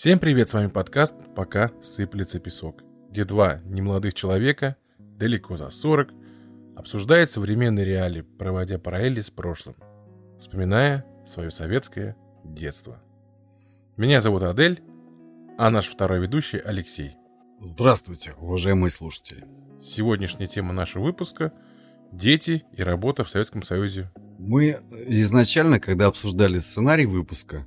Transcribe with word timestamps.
Всем 0.00 0.18
привет, 0.18 0.48
с 0.48 0.54
вами 0.54 0.68
подкаст 0.68 1.14
«Пока 1.36 1.72
сыплется 1.82 2.40
песок», 2.40 2.82
где 3.10 3.24
два 3.24 3.60
немолодых 3.66 4.14
человека, 4.14 4.76
далеко 4.98 5.58
за 5.58 5.68
40, 5.68 6.14
обсуждают 6.74 7.28
современные 7.28 7.84
реалии, 7.84 8.22
проводя 8.22 8.78
параллели 8.78 9.20
с 9.20 9.28
прошлым, 9.28 9.76
вспоминая 10.38 11.04
свое 11.26 11.50
советское 11.50 12.16
детство. 12.44 12.98
Меня 13.98 14.22
зовут 14.22 14.42
Адель, 14.44 14.82
а 15.58 15.68
наш 15.68 15.88
второй 15.88 16.20
ведущий 16.20 16.60
Алексей. 16.60 17.16
Здравствуйте, 17.60 18.32
уважаемые 18.38 18.90
слушатели. 18.90 19.44
Сегодняшняя 19.82 20.46
тема 20.46 20.72
нашего 20.72 21.02
выпуска– 21.02 21.52
дети 22.10 22.64
и 22.72 22.82
работа 22.82 23.22
в 23.22 23.28
Советском 23.28 23.62
Союзе. 23.62 24.10
Мы 24.38 24.80
изначально, 25.08 25.78
когда 25.78 26.06
обсуждали 26.06 26.58
сценарий 26.60 27.04
выпуска, 27.04 27.66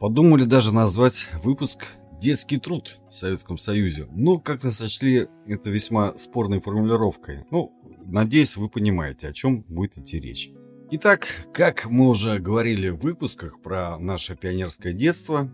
подумали 0.00 0.44
даже 0.44 0.74
назвать 0.74 1.28
выпуск 1.44 1.86
«Детский 2.20 2.58
труд 2.58 2.98
в 3.10 3.14
Советском 3.14 3.58
Союзе». 3.58 4.06
Но 4.10 4.38
как-то 4.38 4.72
сочли 4.72 5.28
это 5.46 5.70
весьма 5.70 6.16
спорной 6.16 6.60
формулировкой. 6.60 7.44
Ну, 7.50 7.72
надеюсь, 8.06 8.56
вы 8.56 8.70
понимаете, 8.70 9.28
о 9.28 9.32
чем 9.34 9.60
будет 9.68 9.98
идти 9.98 10.18
речь. 10.18 10.50
Итак, 10.90 11.28
как 11.52 11.86
мы 11.86 12.08
уже 12.08 12.38
говорили 12.38 12.88
в 12.88 12.96
выпусках 12.96 13.60
про 13.60 13.98
наше 13.98 14.36
пионерское 14.36 14.94
детство, 14.94 15.52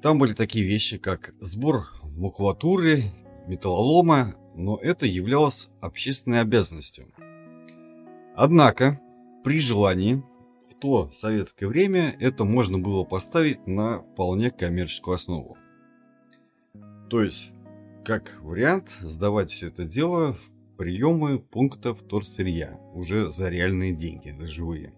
там 0.00 0.20
были 0.20 0.32
такие 0.32 0.64
вещи, 0.64 0.98
как 0.98 1.34
сбор 1.40 1.88
макулатуры, 2.04 3.12
металлолома, 3.48 4.36
но 4.54 4.78
это 4.80 5.04
являлось 5.04 5.68
общественной 5.80 6.40
обязанностью. 6.40 7.12
Однако, 8.36 9.00
при 9.42 9.58
желании, 9.58 10.22
то 10.80 11.10
советское 11.12 11.66
время 11.66 12.16
это 12.20 12.44
можно 12.44 12.78
было 12.78 13.04
поставить 13.04 13.66
на 13.66 14.00
вполне 14.00 14.50
коммерческую 14.50 15.14
основу. 15.14 15.56
То 17.10 17.22
есть, 17.22 17.52
как 18.04 18.38
вариант, 18.42 18.90
сдавать 19.00 19.50
все 19.50 19.68
это 19.68 19.84
дело 19.84 20.34
в 20.34 20.76
приемы 20.76 21.38
пунктов 21.38 22.02
торсырья, 22.02 22.78
уже 22.94 23.30
за 23.30 23.48
реальные 23.48 23.92
деньги, 23.92 24.30
за 24.30 24.46
живые. 24.46 24.94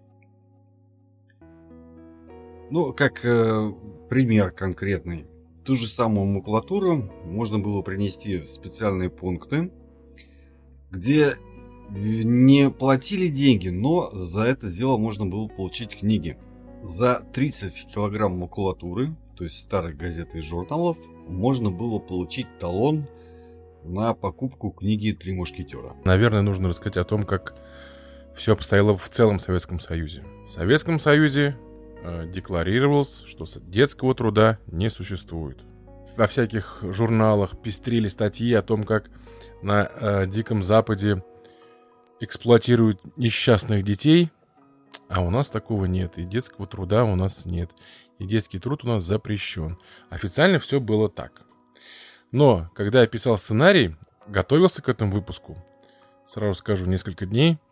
Ну, 2.71 2.93
как 2.93 3.25
э, 3.25 3.73
пример 4.09 4.53
конкретный. 4.53 5.27
Ту 5.65 5.75
же 5.75 5.89
самую 5.89 6.27
макулатуру 6.27 7.11
можно 7.25 7.59
было 7.59 7.83
принести 7.83 8.39
в 8.39 8.47
специальные 8.47 9.11
пункты, 9.11 9.73
где 10.91 11.37
не 11.91 12.71
платили 12.71 13.29
деньги, 13.29 13.69
но 13.69 14.11
за 14.13 14.43
это 14.43 14.71
дело 14.71 14.97
можно 14.97 15.27
было 15.27 15.49
получить 15.49 15.99
книги. 16.01 16.37
За 16.83 17.23
30 17.33 17.89
килограмм 17.93 18.39
макулатуры, 18.39 19.15
то 19.37 19.45
есть 19.45 19.59
старых 19.59 19.97
газет 19.97 20.35
и 20.35 20.41
журналов, 20.41 20.97
можно 21.29 21.71
было 21.71 21.99
получить 21.99 22.47
талон 22.59 23.07
на 23.85 24.15
покупку 24.15 24.71
книги 24.71 25.13
«Три 25.13 25.33
мушкетера». 25.33 25.95
Наверное, 26.05 26.43
нужно 26.43 26.69
рассказать 26.69 26.97
о 26.97 27.05
том, 27.05 27.25
как 27.25 27.55
все 28.35 28.53
обстояло 28.53 28.97
в 28.97 29.09
целом 29.09 29.39
Советском 29.39 29.81
Союзе. 29.81 30.23
В 30.47 30.51
Советском 30.51 30.99
Союзе 30.99 31.57
Э, 32.03 32.27
декларировалось, 32.27 33.23
что 33.27 33.45
детского 33.61 34.15
труда 34.15 34.59
не 34.67 34.89
существует. 34.89 35.59
Во 36.17 36.27
всяких 36.27 36.79
журналах 36.83 37.61
пестрили 37.61 38.09
статьи 38.09 38.55
о 38.55 38.63
том, 38.63 38.85
как 38.85 39.11
на 39.63 39.91
э, 39.95 40.27
Диком 40.27 40.63
Западе 40.63 41.23
эксплуатируют 42.21 43.17
несчастных 43.17 43.85
детей, 43.85 44.31
а 45.09 45.23
у 45.23 45.31
нас 45.31 45.51
такого 45.51 45.87
нет, 45.87 46.19
и 46.19 46.25
детского 46.25 46.67
труда 46.67 47.05
у 47.05 47.17
нас 47.17 47.47
нет, 47.47 47.71
и 48.19 48.27
детский 48.27 48.59
труд 48.59 48.85
у 48.85 48.89
нас 48.89 49.03
запрещен. 49.03 49.79
Официально 50.09 50.59
все 50.59 50.81
было 50.81 51.09
так. 51.09 51.43
Но, 52.31 52.71
когда 52.75 53.01
я 53.01 53.07
писал 53.07 53.37
сценарий, 53.39 53.97
готовился 54.29 54.83
к 54.83 54.89
этому 54.89 55.11
выпуску, 55.11 55.57
сразу 56.27 56.59
скажу, 56.59 56.87
несколько 56.87 57.27
дней– 57.27 57.59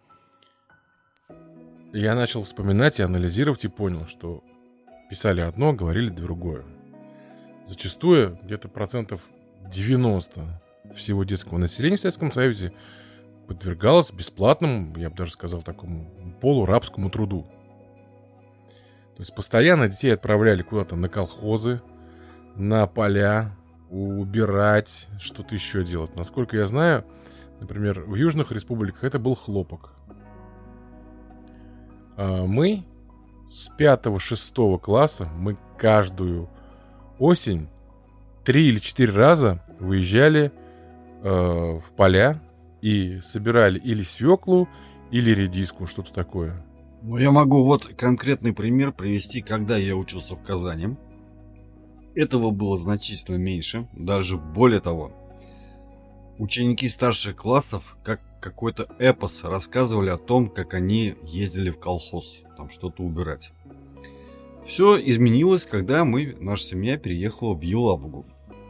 я 1.93 2.15
начал 2.15 2.43
вспоминать 2.43 3.01
и 3.01 3.03
анализировать 3.03 3.65
и 3.65 3.69
понял, 3.69 4.07
что 4.07 4.45
писали 5.09 5.41
одно, 5.41 5.73
говорили 5.73 6.11
другое. 6.11 6.65
Зачастую 7.65 8.39
где-то 8.43 8.69
процентов 8.69 9.23
90 9.73 10.63
всего 10.95 11.25
детского 11.25 11.57
населения 11.57 11.97
в 11.97 12.01
Советском 12.01 12.31
Союзе 12.31 12.73
подвергалось 13.49 14.13
бесплатному, 14.13 14.97
я 14.99 15.09
бы 15.09 15.17
даже 15.17 15.33
сказал, 15.33 15.63
такому 15.63 16.11
полурабскому 16.41 17.11
труду. 17.11 17.47
То 19.17 19.23
есть 19.23 19.35
постоянно 19.35 19.89
детей 19.89 20.15
отправляли 20.15 20.63
куда-то 20.63 20.95
на 20.95 21.09
колхозы, 21.09 21.81
на 22.55 22.87
поля, 22.87 23.57
убирать, 23.91 25.09
что-то 25.19 25.55
еще 25.55 25.83
делать. 25.83 26.15
Насколько 26.15 26.59
я 26.59 26.67
знаю, 26.67 27.05
например, 27.61 28.03
в 28.03 28.15
южных 28.15 28.53
республиках 28.53 29.03
это 29.03 29.19
был 29.19 29.35
хлопок. 29.35 29.95
А, 32.17 32.45
мы 32.45 32.85
с 33.51 33.71
5-6 33.77 34.79
класса, 34.79 35.29
мы 35.37 35.57
каждую 35.79 36.51
осень 37.19 37.69
три 38.45 38.69
или 38.69 38.79
четыре 38.79 39.13
раза 39.13 39.65
выезжали 39.81 40.53
э, 41.23 41.29
в 41.29 41.93
поля 41.97 42.41
и 42.81 43.21
собирали 43.21 43.79
или 43.79 44.03
свеклу, 44.03 44.69
или 45.11 45.31
редиску, 45.31 45.87
что-то 45.87 46.13
такое. 46.13 46.65
Ну, 47.03 47.17
я 47.17 47.31
могу 47.31 47.63
вот 47.65 47.87
конкретный 47.97 48.53
пример 48.53 48.93
привести, 48.93 49.41
когда 49.41 49.77
я 49.77 49.97
учился 49.97 50.35
в 50.35 50.43
Казани. 50.43 50.97
Этого 52.15 52.51
было 52.51 52.79
значительно 52.79 53.37
меньше, 53.37 53.89
даже 53.93 54.37
более 54.37 54.81
того. 54.81 55.13
Ученики 56.39 56.89
старших 56.89 57.37
классов, 57.37 57.97
как 58.03 58.21
какой-то 58.41 58.89
эпос 58.99 59.45
рассказывали 59.45 60.11
о 60.11 60.17
том, 60.17 60.49
как 60.49 60.75
они 60.75 61.15
ездили 61.23 61.71
в 61.71 61.79
колхоз, 61.79 62.39
там 62.57 62.71
что-то 62.71 63.03
убирать. 63.03 63.53
Все 64.67 65.01
изменилось, 65.01 65.67
когда 65.67 66.05
мы, 66.05 66.37
наша 66.41 66.65
семья 66.65 66.99
переехала 66.99 67.55
в 67.55 67.63
Елабугу. 67.63 68.27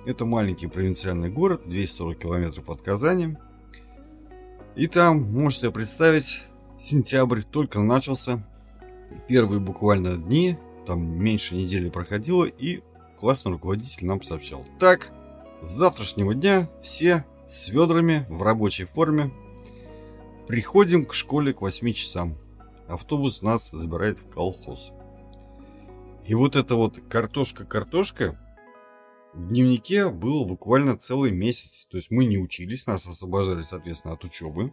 Это 0.06 0.24
маленький 0.24 0.68
провинциальный 0.68 1.28
город, 1.28 1.62
240 1.66 2.18
километров 2.18 2.70
от 2.70 2.82
Казани. 2.82 3.36
И 4.78 4.86
там, 4.86 5.30
можете 5.32 5.70
представить, 5.70 6.40
сентябрь 6.78 7.42
только 7.42 7.80
начался. 7.80 8.42
Первые 9.26 9.60
буквально 9.60 10.16
дни, 10.16 10.56
там 10.86 11.04
меньше 11.04 11.56
недели 11.56 11.90
проходило, 11.90 12.44
и 12.44 12.80
классный 13.20 13.52
руководитель 13.52 14.06
нам 14.06 14.22
сообщал. 14.22 14.64
Так, 14.78 15.10
с 15.62 15.70
завтрашнего 15.70 16.34
дня 16.34 16.70
все 16.82 17.26
с 17.48 17.68
ведрами 17.68 18.24
в 18.30 18.42
рабочей 18.42 18.84
форме 18.84 19.32
Приходим 20.48 21.04
к 21.04 21.12
школе 21.12 21.52
к 21.52 21.60
8 21.60 21.92
часам. 21.92 22.38
Автобус 22.88 23.42
нас 23.42 23.70
забирает 23.70 24.18
в 24.18 24.30
колхоз. 24.30 24.92
И 26.24 26.34
вот 26.34 26.56
эта 26.56 26.74
вот 26.74 26.98
картошка-картошка 27.10 28.38
в 29.38 29.46
дневнике 29.46 30.10
было 30.10 30.44
буквально 30.44 30.96
целый 30.96 31.30
месяц. 31.30 31.86
То 31.90 31.96
есть 31.96 32.10
мы 32.10 32.24
не 32.24 32.38
учились, 32.38 32.88
нас 32.88 33.06
освобождали, 33.06 33.62
соответственно, 33.62 34.14
от 34.14 34.24
учебы. 34.24 34.72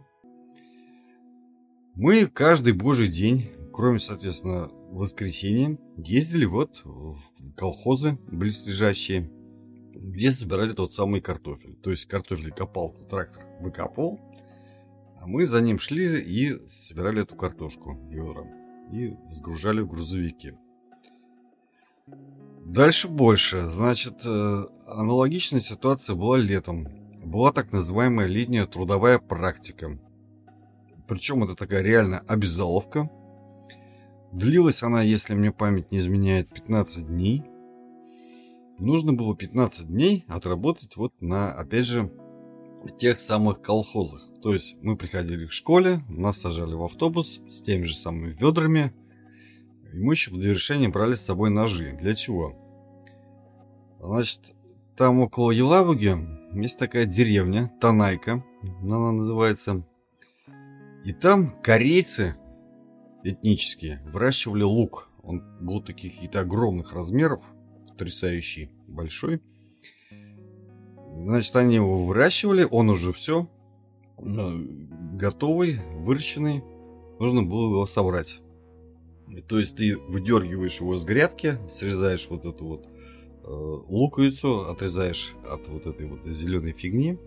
Мы 1.94 2.26
каждый 2.26 2.72
божий 2.72 3.06
день, 3.06 3.52
кроме, 3.72 4.00
соответственно, 4.00 4.68
воскресенья, 4.90 5.78
ездили 5.96 6.44
вот 6.46 6.82
в 6.84 7.16
колхозы 7.56 8.18
близлежащие, 8.26 9.30
где 9.94 10.32
собирали 10.32 10.72
тот 10.72 10.92
самый 10.94 11.20
картофель. 11.20 11.76
То 11.76 11.92
есть 11.92 12.06
картофель 12.06 12.50
копал, 12.50 12.92
трактор 13.08 13.44
выкапывал, 13.60 14.20
а 15.20 15.28
мы 15.28 15.46
за 15.46 15.60
ним 15.60 15.78
шли 15.78 16.20
и 16.20 16.68
собирали 16.68 17.22
эту 17.22 17.36
картошку 17.36 17.96
ведром 18.10 18.48
и 18.92 19.16
сгружали 19.30 19.80
в 19.80 19.88
грузовики. 19.88 20.54
Дальше 22.66 23.06
больше. 23.06 23.62
Значит, 23.62 24.22
э, 24.24 24.64
аналогичная 24.86 25.60
ситуация 25.60 26.16
была 26.16 26.36
летом. 26.36 26.88
Была 27.24 27.52
так 27.52 27.70
называемая 27.70 28.26
летняя 28.26 28.66
трудовая 28.66 29.20
практика. 29.20 29.96
Причем 31.06 31.44
это 31.44 31.54
такая 31.54 31.82
реально 31.82 32.24
обязаловка. 32.26 33.08
Длилась 34.32 34.82
она, 34.82 35.02
если 35.02 35.34
мне 35.34 35.52
память 35.52 35.92
не 35.92 35.98
изменяет, 35.98 36.52
15 36.52 37.06
дней. 37.06 37.44
Нужно 38.80 39.12
было 39.12 39.36
15 39.36 39.86
дней 39.86 40.24
отработать 40.26 40.96
вот 40.96 41.14
на, 41.20 41.52
опять 41.52 41.86
же, 41.86 42.10
тех 42.98 43.20
самых 43.20 43.62
колхозах. 43.62 44.28
То 44.42 44.52
есть 44.52 44.76
мы 44.82 44.96
приходили 44.96 45.46
к 45.46 45.52
школе, 45.52 46.00
нас 46.08 46.40
сажали 46.40 46.74
в 46.74 46.82
автобус 46.82 47.40
с 47.48 47.62
теми 47.62 47.84
же 47.84 47.94
самыми 47.94 48.36
ведрами, 48.38 48.92
и 49.96 49.98
мы 49.98 50.12
еще 50.12 50.30
в 50.30 50.38
довершение 50.38 50.90
брали 50.90 51.14
с 51.14 51.22
собой 51.22 51.48
ножи. 51.48 51.96
Для 51.98 52.14
чего? 52.14 52.54
Значит, 53.98 54.54
там 54.94 55.20
около 55.20 55.50
Елабуги 55.50 56.14
есть 56.52 56.78
такая 56.78 57.06
деревня, 57.06 57.72
Танайка, 57.80 58.44
она 58.82 59.12
называется. 59.12 59.86
И 61.06 61.14
там 61.14 61.56
корейцы 61.62 62.36
этнические 63.24 64.02
выращивали 64.04 64.64
лук. 64.64 65.08
Он 65.22 65.42
был 65.60 65.82
таких 65.82 66.14
каких-то 66.14 66.40
огромных 66.40 66.92
размеров, 66.92 67.42
потрясающий, 67.88 68.70
большой. 68.86 69.40
Значит, 71.14 71.56
они 71.56 71.76
его 71.76 72.04
выращивали, 72.04 72.68
он 72.70 72.90
уже 72.90 73.14
все 73.14 73.48
э, 74.18 74.22
готовый, 75.14 75.80
выращенный. 75.94 76.62
Нужно 77.18 77.42
было 77.42 77.70
его 77.70 77.86
собрать. 77.86 78.42
То 79.48 79.58
есть 79.58 79.76
ты 79.76 79.96
выдергиваешь 79.96 80.80
его 80.80 80.96
с 80.98 81.04
грядки, 81.04 81.58
срезаешь 81.68 82.26
вот 82.30 82.44
эту 82.44 82.64
вот 82.64 82.86
э, 82.86 83.48
луковицу, 83.88 84.68
отрезаешь 84.68 85.34
от 85.50 85.68
вот 85.68 85.86
этой 85.86 86.06
вот 86.06 86.24
зеленой 86.24 86.72
фигни 86.72 87.18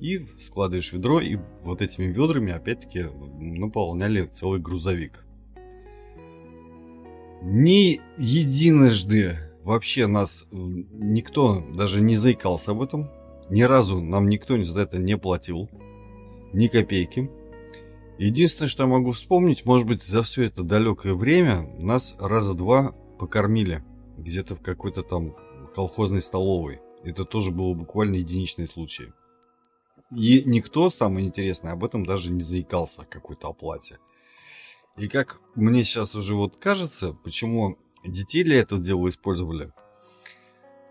и 0.00 0.26
складываешь 0.40 0.92
ведро, 0.92 1.20
и 1.20 1.38
вот 1.62 1.80
этими 1.80 2.06
ведрами 2.06 2.52
опять-таки 2.52 3.06
наполняли 3.38 4.30
целый 4.34 4.60
грузовик. 4.60 5.24
Ни 7.42 8.00
единожды 8.18 9.36
вообще 9.64 10.06
нас 10.06 10.46
э, 10.50 10.56
никто 10.56 11.64
даже 11.74 12.00
не 12.00 12.16
заикался 12.16 12.72
об 12.72 12.82
этом. 12.82 13.10
Ни 13.48 13.62
разу 13.62 14.00
нам 14.00 14.28
никто 14.28 14.62
за 14.62 14.82
это 14.82 14.98
не 14.98 15.16
платил. 15.16 15.68
Ни 16.52 16.68
копейки. 16.68 17.30
Единственное, 18.18 18.68
что 18.68 18.84
я 18.84 18.88
могу 18.88 19.12
вспомнить, 19.12 19.64
может 19.64 19.86
быть, 19.86 20.02
за 20.02 20.22
все 20.22 20.44
это 20.44 20.62
далекое 20.62 21.14
время 21.14 21.68
нас 21.80 22.14
раза 22.20 22.54
два 22.54 22.92
покормили. 23.18 23.82
Где-то 24.18 24.54
в 24.54 24.60
какой-то 24.60 25.02
там 25.02 25.34
колхозной 25.74 26.22
столовой. 26.22 26.80
Это 27.04 27.24
тоже 27.24 27.50
было 27.50 27.74
буквально 27.74 28.16
единичный 28.16 28.68
случай. 28.68 29.12
И 30.14 30.42
никто, 30.44 30.90
самое 30.90 31.26
интересное, 31.26 31.72
об 31.72 31.84
этом 31.84 32.04
даже 32.04 32.30
не 32.30 32.42
заикался 32.42 33.02
о 33.02 33.06
какой-то 33.06 33.48
оплате. 33.48 33.98
И 34.98 35.08
как 35.08 35.40
мне 35.54 35.84
сейчас 35.84 36.14
уже 36.14 36.34
вот 36.34 36.56
кажется, 36.58 37.14
почему 37.24 37.78
детей 38.04 38.44
для 38.44 38.60
этого 38.60 38.80
дела 38.80 39.08
использовали? 39.08 39.72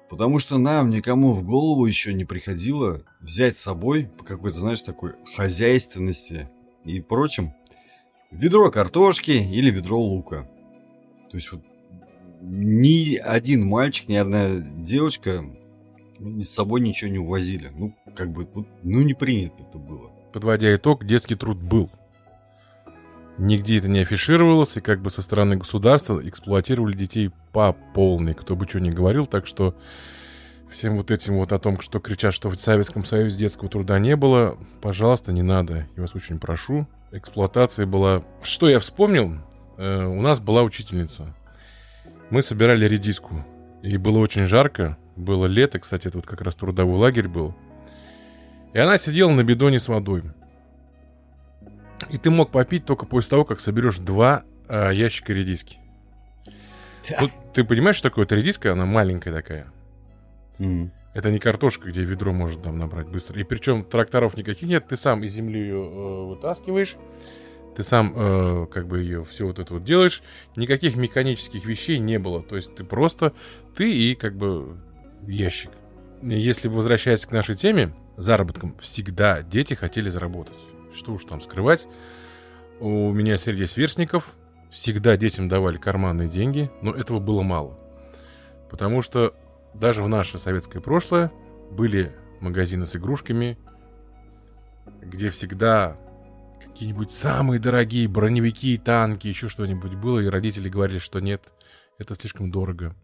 Потому 0.09 0.39
что 0.39 0.57
нам 0.57 0.89
никому 0.89 1.31
в 1.31 1.43
голову 1.43 1.85
еще 1.85 2.13
не 2.13 2.25
приходило 2.25 3.05
взять 3.21 3.57
с 3.57 3.61
собой 3.61 4.09
по 4.17 4.25
какой-то, 4.25 4.59
знаешь, 4.59 4.81
такой 4.81 5.13
хозяйственности 5.35 6.49
и 6.85 7.01
прочим 7.01 7.53
ведро 8.31 8.71
картошки 8.71 9.31
или 9.31 9.69
ведро 9.69 9.99
лука. 9.99 10.49
То 11.29 11.37
есть 11.37 11.51
вот 11.51 11.61
ни 12.41 13.15
один 13.15 13.67
мальчик, 13.67 14.07
ни 14.09 14.15
одна 14.15 14.47
девочка 14.59 15.43
с 16.19 16.49
собой 16.49 16.81
ничего 16.81 17.11
не 17.11 17.19
увозили. 17.19 17.71
Ну, 17.73 17.95
как 18.15 18.31
бы, 18.31 18.47
ну, 18.83 19.01
не 19.01 19.13
принято 19.13 19.55
это 19.59 19.77
было. 19.77 20.11
Подводя 20.33 20.73
итог, 20.75 21.05
детский 21.05 21.35
труд 21.35 21.57
был. 21.57 21.91
Нигде 23.37 23.77
это 23.77 23.87
не 23.87 23.99
афишировалось, 23.99 24.77
и 24.77 24.81
как 24.81 25.01
бы 25.01 25.09
со 25.09 25.21
стороны 25.21 25.55
государства 25.55 26.21
эксплуатировали 26.27 26.95
детей 26.95 27.31
по 27.53 27.73
полной, 27.73 28.33
кто 28.33 28.55
бы 28.55 28.67
что 28.67 28.79
ни 28.79 28.91
говорил, 28.91 29.25
так 29.25 29.47
что 29.47 29.75
всем 30.71 30.97
вот 30.97 31.11
этим 31.11 31.35
вот 31.35 31.51
о 31.51 31.59
том, 31.59 31.79
что 31.79 31.99
кричат, 31.99 32.33
что 32.33 32.49
в 32.49 32.55
Советском 32.55 33.05
Союзе 33.05 33.37
детского 33.37 33.69
труда 33.69 33.99
не 33.99 34.15
было, 34.15 34.57
пожалуйста, 34.81 35.31
не 35.31 35.43
надо. 35.43 35.87
Я 35.95 36.01
вас 36.01 36.15
очень 36.15 36.39
прошу. 36.39 36.87
Эксплуатация 37.11 37.85
была... 37.85 38.23
Что 38.41 38.69
я 38.69 38.79
вспомнил? 38.79 39.37
Э, 39.77 40.05
у 40.05 40.21
нас 40.21 40.39
была 40.39 40.63
учительница. 40.63 41.35
Мы 42.29 42.41
собирали 42.41 42.87
редиску. 42.87 43.45
И 43.83 43.97
было 43.97 44.19
очень 44.19 44.45
жарко. 44.45 44.97
Было 45.15 45.45
лето, 45.45 45.79
кстати, 45.79 46.07
это 46.07 46.17
вот 46.17 46.25
как 46.25 46.41
раз 46.41 46.55
трудовой 46.55 46.97
лагерь 46.97 47.27
был. 47.27 47.53
И 48.73 48.79
она 48.79 48.97
сидела 48.97 49.31
на 49.31 49.43
бидоне 49.43 49.79
с 49.79 49.89
водой. 49.89 50.23
И 52.09 52.17
ты 52.17 52.29
мог 52.31 52.51
попить 52.51 52.85
только 52.85 53.05
после 53.05 53.31
того, 53.31 53.45
как 53.45 53.59
соберешь 53.59 53.97
два 53.97 54.43
э, 54.67 54.91
ящика 54.93 55.33
редиски. 55.33 55.77
Тут, 57.19 57.31
ты 57.53 57.63
понимаешь, 57.63 57.97
что 57.97 58.09
такое? 58.09 58.25
Это 58.25 58.35
редиска, 58.35 58.71
она 58.71 58.85
маленькая 58.85 59.33
такая. 59.33 59.71
Mm. 60.61 60.91
Это 61.13 61.31
не 61.31 61.39
картошка, 61.39 61.89
где 61.89 62.03
ведро 62.03 62.31
может 62.31 62.61
там 62.61 62.77
набрать 62.77 63.07
быстро. 63.07 63.39
И 63.39 63.43
причем 63.43 63.83
тракторов 63.83 64.37
никаких 64.37 64.67
нет. 64.69 64.87
Ты 64.87 64.95
сам 64.95 65.23
из 65.23 65.33
земли 65.33 65.59
ее 65.59 65.83
э, 65.83 66.25
вытаскиваешь. 66.27 66.95
Ты 67.75 67.83
сам 67.83 68.13
э, 68.15 68.67
как 68.67 68.87
бы 68.87 68.99
ее 68.99 69.25
все 69.25 69.45
вот 69.47 69.59
это 69.59 69.73
вот 69.73 69.83
делаешь. 69.83 70.21
Никаких 70.55 70.95
механических 70.95 71.65
вещей 71.65 71.99
не 71.99 72.17
было. 72.19 72.43
То 72.43 72.55
есть 72.55 72.75
ты 72.75 72.83
просто 72.83 73.33
ты 73.75 73.91
и 73.93 74.15
как 74.15 74.37
бы 74.37 74.77
ящик. 75.27 75.71
Если 76.21 76.67
возвращаясь 76.67 77.25
к 77.25 77.31
нашей 77.31 77.55
теме, 77.55 77.93
заработком 78.15 78.77
всегда 78.79 79.41
дети 79.41 79.73
хотели 79.73 80.09
заработать. 80.09 80.57
Что 80.93 81.13
уж 81.13 81.25
там 81.25 81.41
скрывать. 81.41 81.87
У 82.79 83.11
меня 83.11 83.37
среди 83.37 83.65
сверстников 83.65 84.35
всегда 84.69 85.17
детям 85.17 85.49
давали 85.49 85.77
карманные 85.77 86.29
деньги, 86.29 86.71
но 86.81 86.91
этого 86.91 87.19
было 87.19 87.41
мало. 87.41 87.77
Потому 88.69 89.01
что 89.01 89.35
даже 89.73 90.03
в 90.03 90.09
наше 90.09 90.37
советское 90.37 90.81
прошлое 90.81 91.31
были 91.71 92.15
магазины 92.39 92.85
с 92.85 92.95
игрушками, 92.95 93.57
где 95.01 95.29
всегда 95.29 95.97
какие-нибудь 96.63 97.11
самые 97.11 97.59
дорогие 97.59 98.07
броневики, 98.07 98.77
танки, 98.77 99.27
еще 99.27 99.47
что-нибудь 99.47 99.95
было, 99.95 100.19
и 100.19 100.27
родители 100.27 100.69
говорили, 100.69 100.99
что 100.99 101.19
нет, 101.19 101.53
это 101.97 102.15
слишком 102.15 102.51
дорого. 102.51 102.95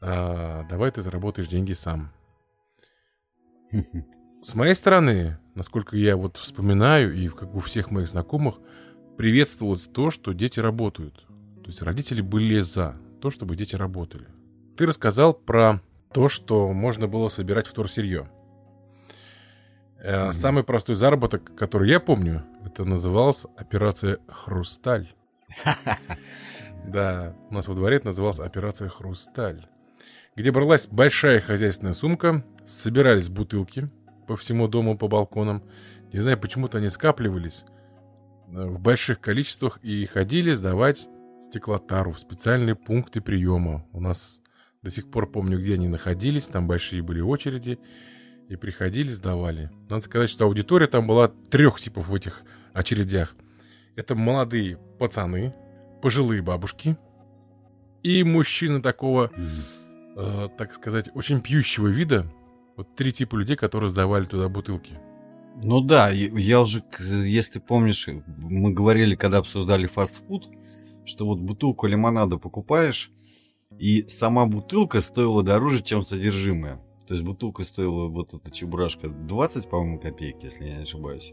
А, 0.00 0.64
давай 0.68 0.90
ты 0.90 1.02
заработаешь 1.02 1.48
деньги 1.48 1.72
сам. 1.72 2.12
С 4.42 4.54
моей 4.54 4.74
стороны, 4.74 5.38
насколько 5.54 5.96
я 5.96 6.16
вот 6.16 6.36
вспоминаю, 6.36 7.14
и 7.14 7.28
как 7.28 7.54
у 7.54 7.58
всех 7.58 7.90
моих 7.90 8.08
знакомых, 8.08 8.56
приветствовалось 9.16 9.86
то, 9.86 10.10
что 10.10 10.32
дети 10.32 10.60
работают. 10.60 11.26
То 11.62 11.66
есть 11.66 11.82
родители 11.82 12.20
были 12.20 12.60
за 12.60 12.96
то, 13.20 13.30
чтобы 13.30 13.56
дети 13.56 13.74
работали. 13.74 14.28
Ты 14.78 14.86
рассказал 14.86 15.34
про 15.34 15.80
то, 16.14 16.28
что 16.28 16.72
можно 16.72 17.08
было 17.08 17.28
собирать 17.30 17.66
вторсырье. 17.66 18.28
Mm-hmm. 20.00 20.32
Самый 20.32 20.62
простой 20.62 20.94
заработок, 20.94 21.52
который 21.56 21.90
я 21.90 21.98
помню, 21.98 22.44
это 22.64 22.84
называлась 22.84 23.44
операция 23.56 24.18
«Хрусталь». 24.28 25.12
Да, 26.86 27.34
у 27.50 27.54
нас 27.54 27.66
во 27.66 27.74
дворе 27.74 27.96
это 27.96 28.06
называлась 28.06 28.38
операция 28.38 28.88
«Хрусталь», 28.88 29.66
где 30.36 30.52
бралась 30.52 30.86
большая 30.86 31.40
хозяйственная 31.40 31.92
сумка, 31.92 32.44
собирались 32.64 33.28
бутылки 33.28 33.90
по 34.28 34.36
всему 34.36 34.68
дому, 34.68 34.96
по 34.96 35.08
балконам. 35.08 35.64
Не 36.12 36.20
знаю, 36.20 36.38
почему-то 36.38 36.78
они 36.78 36.88
скапливались 36.88 37.64
э, 38.46 38.64
в 38.64 38.80
больших 38.80 39.20
количествах 39.20 39.80
и 39.82 40.06
ходили 40.06 40.52
сдавать 40.52 41.08
стеклотару 41.42 42.12
в 42.12 42.20
специальные 42.20 42.76
пункты 42.76 43.20
приема. 43.20 43.84
У 43.92 44.00
нас 44.00 44.40
до 44.88 44.94
сих 44.94 45.10
пор 45.10 45.30
помню, 45.30 45.58
где 45.58 45.74
они 45.74 45.86
находились, 45.86 46.46
там 46.46 46.66
большие 46.66 47.02
были 47.02 47.20
очереди, 47.20 47.78
и 48.48 48.56
приходили, 48.56 49.08
сдавали. 49.08 49.70
Надо 49.90 50.00
сказать, 50.00 50.30
что 50.30 50.46
аудитория 50.46 50.86
там 50.86 51.06
была 51.06 51.28
трех 51.28 51.78
типов 51.78 52.08
в 52.08 52.14
этих 52.14 52.42
очередях. 52.72 53.36
Это 53.96 54.14
молодые 54.14 54.78
пацаны, 54.98 55.54
пожилые 56.00 56.40
бабушки 56.40 56.96
и 58.02 58.24
мужчины 58.24 58.80
такого, 58.80 59.30
э, 60.16 60.48
так 60.56 60.74
сказать, 60.74 61.10
очень 61.12 61.42
пьющего 61.42 61.88
вида. 61.88 62.24
Вот 62.78 62.96
три 62.96 63.12
типа 63.12 63.36
людей, 63.36 63.56
которые 63.56 63.90
сдавали 63.90 64.24
туда 64.24 64.48
бутылки. 64.48 64.98
Ну 65.56 65.82
да, 65.82 66.08
я 66.08 66.60
уже, 66.62 66.82
если 66.98 67.58
помнишь, 67.58 68.08
мы 68.26 68.72
говорили, 68.72 69.16
когда 69.16 69.38
обсуждали 69.38 69.86
фастфуд, 69.86 70.48
что 71.04 71.26
вот 71.26 71.40
бутылку 71.40 71.86
лимонада 71.86 72.38
покупаешь, 72.38 73.10
и 73.76 74.08
сама 74.08 74.46
бутылка 74.46 75.00
стоила 75.00 75.42
дороже, 75.42 75.82
чем 75.82 76.04
содержимое. 76.04 76.80
То 77.06 77.14
есть 77.14 77.24
бутылка 77.24 77.64
стоила 77.64 78.08
вот 78.08 78.34
эта 78.34 78.50
чебурашка 78.50 79.08
20, 79.08 79.68
по-моему, 79.68 79.98
копеек, 79.98 80.42
если 80.42 80.64
я 80.66 80.76
не 80.76 80.82
ошибаюсь. 80.82 81.32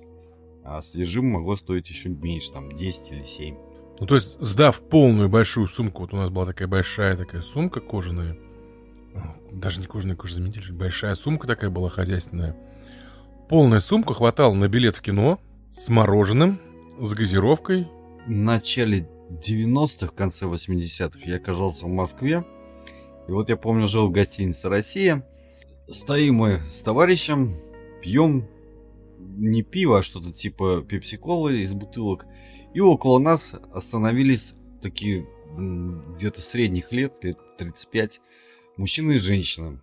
А 0.63 0.81
содержимое 0.81 1.33
могло 1.33 1.55
стоить 1.55 1.89
еще 1.89 2.09
меньше, 2.09 2.51
там 2.51 2.71
10 2.71 3.11
или 3.11 3.23
7. 3.23 3.55
Ну, 3.99 4.07
то 4.07 4.15
есть, 4.15 4.39
сдав 4.39 4.79
полную 4.81 5.29
большую 5.29 5.67
сумку, 5.67 6.01
вот 6.03 6.13
у 6.13 6.17
нас 6.17 6.29
была 6.29 6.45
такая 6.45 6.67
большая 6.67 7.15
такая 7.15 7.41
сумка 7.41 7.79
кожаная, 7.79 8.37
даже 9.51 9.79
не 9.79 9.87
кожаная, 9.87 10.15
кожзаменитель, 10.15 10.73
большая 10.73 11.15
сумка 11.15 11.47
такая 11.47 11.69
была 11.69 11.89
хозяйственная. 11.89 12.57
Полная 13.47 13.79
сумка 13.79 14.13
хватала 14.13 14.53
на 14.53 14.67
билет 14.67 14.95
в 14.95 15.01
кино 15.01 15.39
с 15.71 15.89
мороженым, 15.89 16.59
с 16.99 17.13
газировкой. 17.13 17.87
В 18.25 18.29
начале 18.29 19.07
90-х, 19.29 20.07
в 20.07 20.15
конце 20.15 20.45
80-х 20.45 21.19
я 21.25 21.37
оказался 21.37 21.85
в 21.85 21.89
Москве. 21.89 22.45
И 23.27 23.31
вот 23.31 23.49
я 23.49 23.57
помню, 23.57 23.87
жил 23.87 24.07
в 24.07 24.11
гостинице 24.11 24.69
«Россия». 24.69 25.27
Стоим 25.87 26.35
мы 26.35 26.61
с 26.71 26.81
товарищем, 26.81 27.59
пьем 28.01 28.47
не 29.19 29.63
пиво, 29.63 29.99
а 29.99 30.03
что-то 30.03 30.31
типа 30.31 30.81
пепси-колы 30.81 31.61
из 31.61 31.73
бутылок. 31.73 32.25
И 32.73 32.79
около 32.79 33.19
нас 33.19 33.55
остановились 33.73 34.55
такие 34.81 35.27
где-то 35.57 36.41
средних 36.41 36.91
лет, 36.91 37.23
лет 37.23 37.37
35, 37.57 38.21
мужчина 38.77 39.13
и 39.13 39.17
женщина. 39.17 39.81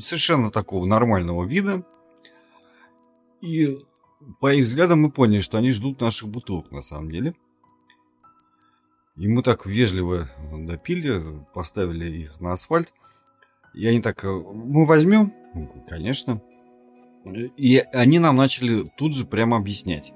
Совершенно 0.00 0.50
такого 0.50 0.84
нормального 0.84 1.44
вида. 1.44 1.84
И 3.40 3.78
по 4.40 4.52
их 4.52 4.64
взглядам 4.64 5.00
мы 5.02 5.10
поняли, 5.10 5.40
что 5.40 5.56
они 5.58 5.70
ждут 5.70 6.00
наших 6.00 6.28
бутылок 6.28 6.70
на 6.70 6.82
самом 6.82 7.10
деле. 7.10 7.34
И 9.20 9.28
мы 9.28 9.42
так 9.42 9.66
вежливо 9.66 10.30
допили, 10.50 11.22
поставили 11.52 12.10
их 12.10 12.40
на 12.40 12.54
асфальт. 12.54 12.90
И 13.74 13.86
они 13.86 14.00
так, 14.00 14.24
мы 14.24 14.86
возьмем? 14.86 15.34
Конечно. 15.86 16.40
И 17.58 17.84
они 17.92 18.18
нам 18.18 18.36
начали 18.36 18.90
тут 18.96 19.14
же 19.14 19.26
прямо 19.26 19.58
объяснять. 19.58 20.14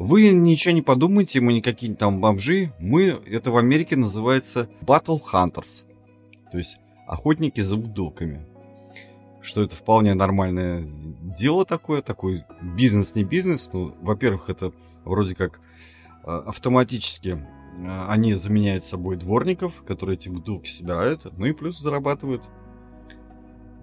Вы 0.00 0.30
ничего 0.30 0.74
не 0.74 0.82
подумайте, 0.82 1.40
мы 1.40 1.52
не 1.52 1.62
какие-нибудь 1.62 2.00
там 2.00 2.20
бомжи. 2.20 2.72
Мы, 2.80 3.04
это 3.04 3.52
в 3.52 3.58
Америке 3.58 3.94
называется 3.94 4.68
Battle 4.80 5.20
Hunters. 5.32 5.84
То 6.50 6.58
есть 6.58 6.78
охотники 7.06 7.60
за 7.60 7.76
бутылками. 7.76 8.44
Что 9.40 9.62
это 9.62 9.76
вполне 9.76 10.14
нормальное 10.14 10.84
дело 11.38 11.64
такое, 11.64 12.02
такой 12.02 12.44
бизнес 12.60 13.14
не 13.14 13.22
бизнес. 13.22 13.70
Ну, 13.72 13.94
во-первых, 14.00 14.50
это 14.50 14.72
вроде 15.04 15.36
как 15.36 15.60
а, 16.24 16.40
автоматически 16.40 17.46
они 18.08 18.34
заменяют 18.34 18.84
собой 18.84 19.16
дворников, 19.16 19.82
которые 19.86 20.16
эти 20.16 20.28
бутылки 20.28 20.68
собирают, 20.68 21.26
ну 21.36 21.46
и 21.46 21.52
плюс 21.52 21.78
зарабатывают. 21.80 22.42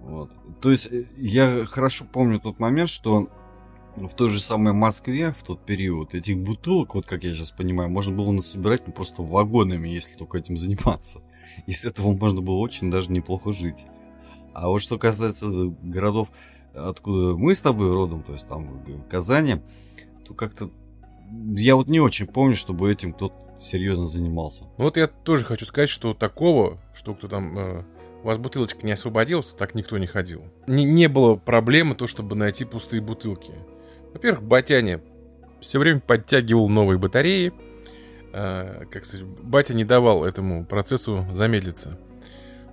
Вот. 0.00 0.32
То 0.60 0.70
есть 0.70 0.86
э, 0.90 1.06
я 1.16 1.64
хорошо 1.64 2.04
помню 2.10 2.40
тот 2.40 2.58
момент, 2.58 2.90
что 2.90 3.28
в 3.96 4.12
той 4.14 4.30
же 4.30 4.40
самой 4.40 4.72
Москве 4.72 5.32
в 5.32 5.42
тот 5.42 5.64
период 5.64 6.14
этих 6.14 6.38
бутылок, 6.38 6.94
вот 6.94 7.06
как 7.06 7.24
я 7.24 7.34
сейчас 7.34 7.52
понимаю, 7.52 7.88
можно 7.88 8.14
было 8.14 8.32
насобирать 8.32 8.86
ну, 8.86 8.92
просто 8.92 9.22
вагонами, 9.22 9.88
если 9.88 10.16
только 10.16 10.38
этим 10.38 10.56
заниматься. 10.56 11.20
И 11.66 11.72
с 11.72 11.84
этого 11.84 12.12
можно 12.12 12.40
было 12.40 12.56
очень 12.56 12.90
даже 12.90 13.10
неплохо 13.10 13.52
жить. 13.52 13.86
А 14.52 14.68
вот 14.68 14.80
что 14.80 14.98
касается 14.98 15.46
городов, 15.82 16.30
откуда 16.74 17.36
мы 17.36 17.54
с 17.54 17.62
тобой 17.62 17.92
родом, 17.92 18.22
то 18.22 18.32
есть 18.32 18.46
там 18.46 18.82
в 18.84 19.08
Казани, 19.08 19.56
то 20.26 20.34
как-то 20.34 20.70
я 21.56 21.76
вот 21.76 21.88
не 21.88 22.00
очень 22.00 22.26
помню, 22.26 22.56
чтобы 22.56 22.92
этим 22.92 23.12
кто-то 23.12 23.43
серьезно 23.58 24.06
занимался. 24.06 24.64
Ну 24.78 24.84
вот 24.84 24.96
я 24.96 25.06
тоже 25.06 25.44
хочу 25.44 25.64
сказать, 25.64 25.88
что 25.88 26.14
такого, 26.14 26.80
что 26.94 27.14
кто 27.14 27.28
там 27.28 27.58
э, 27.58 27.84
у 28.22 28.26
вас 28.26 28.38
бутылочка 28.38 28.86
не 28.86 28.92
освободилась, 28.92 29.52
так 29.52 29.74
никто 29.74 29.98
не 29.98 30.06
ходил. 30.06 30.44
Не, 30.66 30.84
не 30.84 31.08
было 31.08 31.36
проблемы 31.36 31.94
то, 31.94 32.06
чтобы 32.06 32.36
найти 32.36 32.64
пустые 32.64 33.00
бутылки. 33.00 33.52
Во-первых, 34.12 34.42
Батяня 34.42 35.00
все 35.60 35.78
время 35.78 36.00
подтягивал 36.00 36.68
новые 36.68 36.98
батареи. 36.98 37.52
Э, 38.32 38.84
как 38.90 39.04
сказать, 39.04 39.26
батя 39.26 39.74
не 39.74 39.84
давал 39.84 40.24
этому 40.24 40.64
процессу 40.64 41.26
замедлиться. 41.32 41.98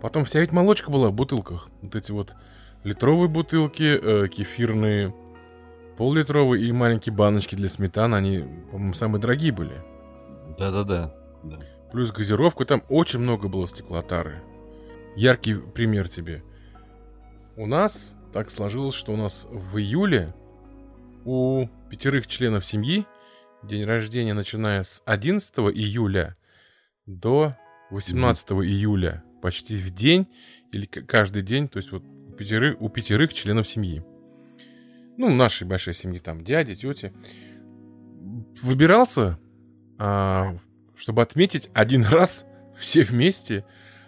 Потом 0.01 0.23
вся 0.25 0.39
ведь 0.39 0.51
молочка 0.51 0.89
была 0.89 1.09
в 1.09 1.13
бутылках. 1.13 1.69
Вот 1.81 1.95
эти 1.95 2.11
вот 2.11 2.33
литровые 2.83 3.29
бутылки, 3.29 3.99
э, 4.01 4.27
кефирные, 4.27 5.13
пол-литровые 5.97 6.65
и 6.67 6.71
маленькие 6.71 7.13
баночки 7.13 7.55
для 7.55 7.69
сметаны, 7.69 8.15
они, 8.15 8.43
по-моему, 8.71 8.93
самые 8.93 9.21
дорогие 9.21 9.51
были. 9.51 9.73
Да-да-да. 10.61 11.11
Да. 11.43 11.59
Плюс 11.91 12.11
газировку, 12.11 12.65
там 12.65 12.83
очень 12.87 13.17
много 13.17 13.47
было 13.47 13.67
стеклотары. 13.67 14.43
Яркий 15.15 15.55
пример 15.55 16.07
тебе. 16.07 16.43
У 17.57 17.65
нас 17.65 18.15
так 18.31 18.51
сложилось, 18.51 18.93
что 18.93 19.11
у 19.11 19.17
нас 19.17 19.47
в 19.49 19.79
июле 19.79 20.35
у 21.25 21.65
пятерых 21.89 22.27
членов 22.27 22.63
семьи 22.63 23.07
день 23.63 23.85
рождения, 23.85 24.35
начиная 24.35 24.83
с 24.83 25.01
11 25.05 25.51
июля 25.73 26.37
до 27.07 27.55
18 27.89 28.51
mm-hmm. 28.51 28.63
июля, 28.63 29.23
почти 29.41 29.75
в 29.75 29.89
день 29.89 30.27
или 30.71 30.85
каждый 30.85 31.41
день, 31.41 31.69
то 31.69 31.77
есть 31.77 31.91
вот 31.91 32.03
у 32.03 32.33
пятерых, 32.33 32.79
у 32.79 32.87
пятерых 32.87 33.33
членов 33.33 33.67
семьи. 33.67 34.03
Ну, 35.17 35.33
нашей 35.33 35.67
большой 35.67 35.95
семьи, 35.95 36.19
там 36.19 36.43
дяди, 36.43 36.75
тети. 36.75 37.13
Выбирался, 38.61 39.39
чтобы 40.95 41.21
отметить 41.21 41.69
один 41.73 42.03
раз 42.09 42.45
все 42.75 43.03
вместе, 43.03 43.65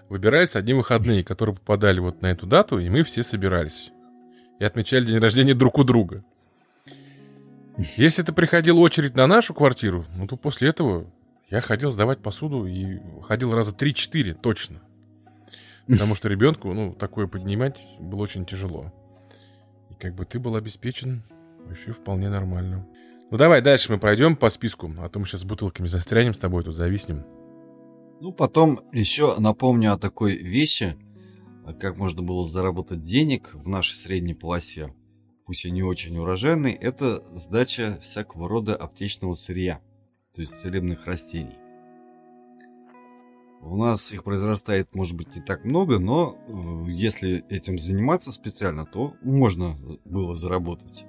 выбирались 0.10 0.56
одни 0.56 0.74
выходные, 0.74 1.24
которые 1.24 1.56
попадали 1.56 2.00
вот 2.00 2.22
на 2.22 2.28
эту 2.28 2.46
дату, 2.46 2.80
и 2.80 2.90
мы 2.90 3.04
все 3.04 3.24
собирались. 3.24 3.92
И 4.60 4.64
отмечали 4.64 5.06
день 5.06 5.20
рождения 5.20 5.54
друг 5.54 5.78
у 5.78 5.84
друга. 5.84 6.24
Если 7.98 8.24
это 8.24 8.34
приходила 8.34 8.80
очередь 8.80 9.16
на 9.16 9.26
нашу 9.26 9.54
квартиру, 9.54 10.06
ну 10.16 10.28
то 10.28 10.38
после 10.38 10.70
этого 10.70 11.10
я 11.50 11.62
ходил 11.62 11.92
сдавать 11.92 12.20
посуду 12.20 12.66
и 12.66 13.00
ходил 13.24 13.54
раза 13.54 13.72
3-4 13.72 14.36
точно. 14.42 14.82
Потому 15.88 16.16
что 16.16 16.30
ребенку, 16.30 16.74
ну, 16.74 16.94
такое 16.94 17.28
поднимать 17.28 17.80
было 18.00 18.22
очень 18.22 18.46
тяжело. 18.46 18.94
И 19.90 19.96
как 19.96 20.16
бы 20.16 20.26
ты 20.26 20.40
был 20.40 20.56
обеспечен 20.56 21.24
еще 21.70 21.92
вполне 21.92 22.30
нормально. 22.30 22.88
Ну 23.34 23.40
давай 23.40 23.64
дальше 23.64 23.92
мы 23.92 23.98
пройдем 23.98 24.36
по 24.36 24.52
списку, 24.52 24.92
а 25.00 25.10
то 25.10 25.18
мы 25.18 25.26
сейчас 25.26 25.42
с 25.42 25.44
бутылками 25.44 25.88
застрянем 25.88 26.36
с 26.36 26.38
тобой, 26.38 26.64
тут 26.64 26.76
зависнем. 26.76 27.26
Ну, 28.22 28.32
потом 28.32 28.82
еще 28.92 29.36
напомню 29.40 29.94
о 29.94 29.98
такой 29.98 30.36
вещи, 30.36 30.96
как 31.80 31.98
можно 31.98 32.22
было 32.22 32.48
заработать 32.48 33.02
денег 33.02 33.50
в 33.56 33.68
нашей 33.68 33.96
средней 33.96 34.36
полосе 34.36 34.94
пусть 35.48 35.66
и 35.66 35.72
не 35.72 35.82
очень 35.82 36.16
урожайный, 36.16 36.74
это 36.74 37.24
сдача 37.34 37.98
всякого 38.04 38.48
рода 38.48 38.76
аптечного 38.76 39.34
сырья, 39.34 39.82
то 40.36 40.42
есть 40.42 40.60
целебных 40.60 41.08
растений. 41.08 41.58
У 43.62 43.78
нас 43.78 44.12
их 44.12 44.24
произрастает, 44.24 44.94
может 44.94 45.18
быть, 45.18 45.36
не 45.36 45.42
так 45.42 45.66
много, 45.66 45.98
но 45.98 46.38
э, 46.38 46.92
если 46.92 47.44
этим 47.50 47.80
заниматься 47.80 48.32
специально, 48.32 48.86
то 48.86 49.16
можно 49.24 49.76
было 50.06 50.36
заработать. 50.36 51.06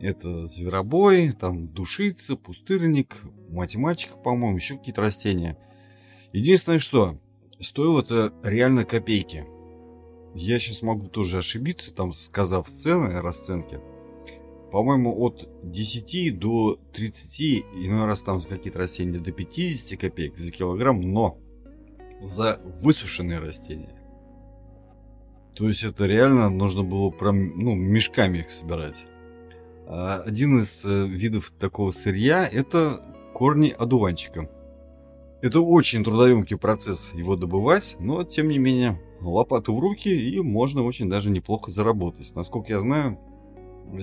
Это 0.00 0.46
зверобой, 0.46 1.32
там 1.32 1.68
душица, 1.68 2.36
пустырник, 2.36 3.16
математика, 3.48 4.16
по-моему, 4.18 4.56
еще 4.56 4.76
какие-то 4.76 5.00
растения. 5.00 5.56
Единственное, 6.32 6.78
что 6.78 7.18
стоило 7.60 8.00
это 8.00 8.32
реально 8.42 8.84
копейки– 8.84 9.46
я 10.34 10.58
сейчас 10.58 10.82
могу 10.82 11.06
тоже 11.06 11.38
ошибиться, 11.38 11.94
там 11.94 12.12
сказав 12.12 12.68
цены, 12.68 13.20
расценки. 13.20 13.78
По-моему, 14.72 15.16
от 15.22 15.48
10 15.62 16.36
до 16.40 16.80
30, 16.92 17.64
иной 17.76 18.06
раз 18.06 18.22
там 18.22 18.40
какие-то 18.40 18.80
растения 18.80 19.20
до 19.20 19.30
50 19.30 19.98
копеек 19.98 20.36
за 20.36 20.50
килограмм, 20.50 21.00
но 21.00 21.38
за 22.20 22.60
высушенные 22.80 23.38
растения. 23.38 24.00
То 25.54 25.68
есть 25.68 25.84
это 25.84 26.06
реально 26.06 26.50
нужно 26.50 26.82
было 26.82 27.10
прям, 27.10 27.56
ну, 27.56 27.76
мешками 27.76 28.38
их 28.38 28.50
собирать. 28.50 29.06
А 29.86 30.22
один 30.24 30.60
из 30.60 30.84
э, 30.84 31.06
видов 31.06 31.50
такого 31.50 31.90
сырья 31.90 32.48
это 32.50 33.02
корни 33.34 33.68
одуванчика. 33.68 34.48
Это 35.42 35.60
очень 35.60 36.02
трудоемкий 36.02 36.56
процесс 36.56 37.12
его 37.12 37.36
добывать, 37.36 37.96
но 37.98 38.24
тем 38.24 38.48
не 38.48 38.58
менее 38.58 39.00
лопату 39.20 39.74
в 39.74 39.80
руки 39.80 40.08
и 40.08 40.40
можно 40.40 40.82
очень 40.82 41.10
даже 41.10 41.30
неплохо 41.30 41.70
заработать. 41.70 42.34
Насколько 42.34 42.72
я 42.72 42.80
знаю, 42.80 43.18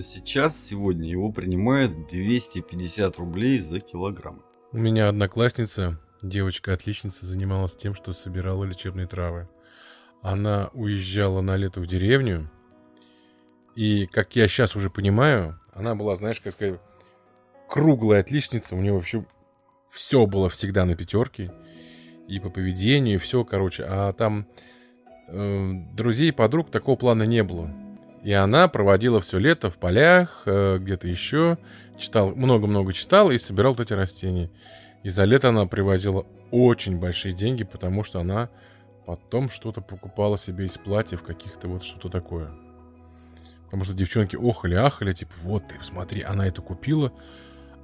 сейчас, 0.02 0.64
сегодня 0.64 1.10
его 1.10 1.32
принимают 1.32 2.08
250 2.10 3.18
рублей 3.18 3.60
за 3.60 3.80
килограмм. 3.80 4.44
У 4.72 4.78
меня 4.78 5.10
одноклассница, 5.10 6.00
девочка-отличница, 6.22 7.26
занималась 7.26 7.76
тем, 7.76 7.96
что 7.96 8.14
собирала 8.14 8.64
лечебные 8.64 9.08
травы. 9.08 9.50
Она 10.22 10.70
уезжала 10.74 11.42
на 11.42 11.58
лето 11.58 11.82
в 11.82 11.88
деревню, 11.88 12.50
и, 13.76 14.06
как 14.06 14.36
я 14.36 14.48
сейчас 14.48 14.76
уже 14.76 14.90
понимаю, 14.90 15.60
она 15.74 15.96
была, 15.96 16.16
знаешь, 16.16 16.40
как 16.42 16.54
сказать, 16.54 16.80
круглая 17.70 18.20
отличница. 18.20 18.76
У 18.76 18.82
нее 18.82 18.94
вообще 18.94 19.26
все 19.90 20.26
было 20.26 20.50
всегда 20.50 20.86
на 20.86 20.96
пятерке. 20.96 21.52
И 22.28 22.40
по 22.40 22.50
поведению, 22.50 23.16
и 23.16 23.18
все, 23.18 23.44
короче. 23.44 23.84
А 23.88 24.14
там 24.14 24.48
э, 25.28 25.72
друзей, 25.94 26.32
подруг 26.32 26.70
такого 26.70 26.96
плана 26.96 27.24
не 27.24 27.44
было. 27.44 27.74
И 28.24 28.32
она 28.34 28.68
проводила 28.68 29.20
все 29.22 29.40
лето 29.40 29.70
в 29.70 29.78
полях, 29.78 30.44
э, 30.46 30.78
где-то 30.80 31.08
еще. 31.08 31.58
Читал, 31.98 32.36
много-много 32.36 32.94
читала 32.94 33.32
и 33.32 33.38
собирал 33.38 33.74
вот 33.74 33.82
эти 33.82 33.94
растения. 33.94 34.50
И 35.04 35.10
за 35.10 35.24
лето 35.24 35.50
она 35.50 35.66
привозила 35.66 36.26
очень 36.52 37.00
большие 37.00 37.34
деньги, 37.34 37.64
потому 37.64 38.04
что 38.04 38.20
она 38.20 38.50
потом 39.06 39.50
что-то 39.50 39.82
покупала 39.82 40.38
себе 40.38 40.66
из 40.66 40.78
платьев, 40.78 41.24
каких-то 41.24 41.68
вот 41.68 41.84
что-то 41.84 42.10
такое. 42.10 42.52
Потому 43.72 43.86
что 43.86 43.94
девчонки 43.94 44.36
охали-ахали, 44.36 45.14
типа, 45.14 45.32
вот 45.44 45.70
ты, 45.70 45.76
смотри, 45.82 46.24
она 46.24 46.46
это 46.46 46.62
купила, 46.62 47.14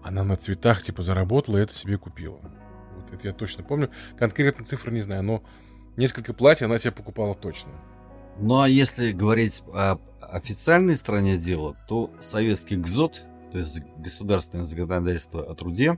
она 0.03 0.25
на 0.25 0.35
цветах, 0.35 0.81
типа, 0.81 1.01
заработала 1.01 1.57
и 1.57 1.61
это 1.61 1.73
себе 1.73 1.97
купила. 1.97 2.39
Вот 2.97 3.13
это 3.13 3.27
я 3.27 3.33
точно 3.33 3.63
помню. 3.63 3.89
Конкретно 4.19 4.65
цифры 4.65 4.91
не 4.91 4.99
знаю, 4.99 5.23
но 5.23 5.43
несколько 5.95 6.33
платьев 6.33 6.67
она 6.67 6.77
себе 6.77 6.91
покупала 6.91 7.35
точно. 7.35 7.71
Ну 8.37 8.59
а 8.59 8.67
если 8.67 9.13
говорить 9.13 9.63
о 9.73 9.97
официальной 10.21 10.97
стороне 10.97 11.37
дела, 11.37 11.77
то 11.87 12.11
советский 12.19 12.75
ГЗОТ, 12.75 13.23
то 13.53 13.57
есть 13.57 13.79
государственное 13.97 14.65
законодательство 14.65 15.41
о 15.41 15.55
труде, 15.55 15.97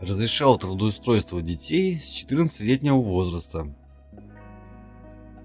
разрешал 0.00 0.58
трудоустройство 0.58 1.42
детей 1.42 2.00
с 2.00 2.24
14-летнего 2.24 2.96
возраста. 2.96 3.70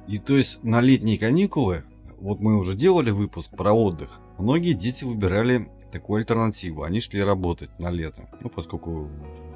И 0.08 0.18
то 0.18 0.38
есть 0.38 0.64
на 0.64 0.80
летние 0.80 1.20
каникулы, 1.20 1.84
вот 2.26 2.40
мы 2.40 2.58
уже 2.58 2.76
делали 2.76 3.12
выпуск 3.12 3.52
про 3.52 3.72
отдых, 3.72 4.20
многие 4.40 4.74
дети 4.74 5.04
выбирали 5.04 5.70
такую 5.92 6.22
альтернативу. 6.22 6.82
Они 6.82 7.00
шли 7.00 7.24
работать 7.24 7.70
на 7.78 7.92
лето. 7.92 8.28
Ну, 8.42 8.50
поскольку 8.50 9.12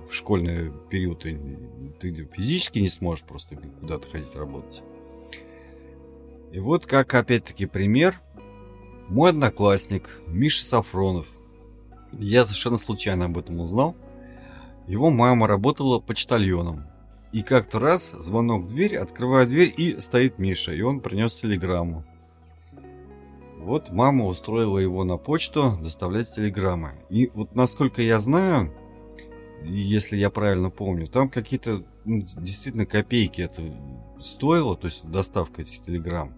в 0.07 0.13
школьный 0.13 0.71
период 0.87 1.23
ты, 1.23 1.35
ты 1.99 2.29
физически 2.31 2.77
не 2.77 2.89
сможешь 2.89 3.25
просто 3.25 3.55
куда-то 3.55 4.07
ходить 4.07 4.35
работать. 4.35 4.83
И 6.51 6.59
вот 6.59 6.85
как 6.85 7.11
опять-таки 7.15 7.65
пример. 7.65 8.21
Мой 9.07 9.31
одноклассник 9.31 10.21
Миша 10.27 10.63
Сафронов. 10.63 11.27
Я 12.11 12.43
совершенно 12.43 12.77
случайно 12.77 13.25
об 13.25 13.39
этом 13.39 13.59
узнал. 13.59 13.95
Его 14.85 15.09
мама 15.09 15.47
работала 15.47 15.99
почтальоном. 15.99 16.83
И 17.31 17.41
как-то 17.41 17.79
раз 17.79 18.11
звонок 18.11 18.65
в 18.65 18.67
дверь, 18.69 18.95
открываю 18.97 19.47
дверь 19.47 19.73
и 19.75 19.99
стоит 19.99 20.37
Миша, 20.37 20.71
и 20.71 20.81
он 20.81 20.99
принес 20.99 21.33
телеграмму. 21.33 22.05
Вот 23.59 23.91
мама 23.91 24.25
устроила 24.25 24.79
его 24.79 25.03
на 25.03 25.17
почту 25.17 25.77
доставлять 25.81 26.33
телеграммы. 26.33 26.93
И 27.09 27.29
вот 27.33 27.55
насколько 27.55 28.01
я 28.01 28.19
знаю, 28.21 28.73
если 29.63 30.15
я 30.15 30.29
правильно 30.29 30.69
помню, 30.69 31.07
там 31.07 31.29
какие-то 31.29 31.83
ну, 32.05 32.25
действительно 32.37 32.85
копейки 32.85 33.41
это 33.41 33.61
стоило, 34.21 34.77
то 34.77 34.87
есть 34.87 35.05
доставка 35.05 35.61
этих 35.61 35.83
телеграмм. 35.83 36.33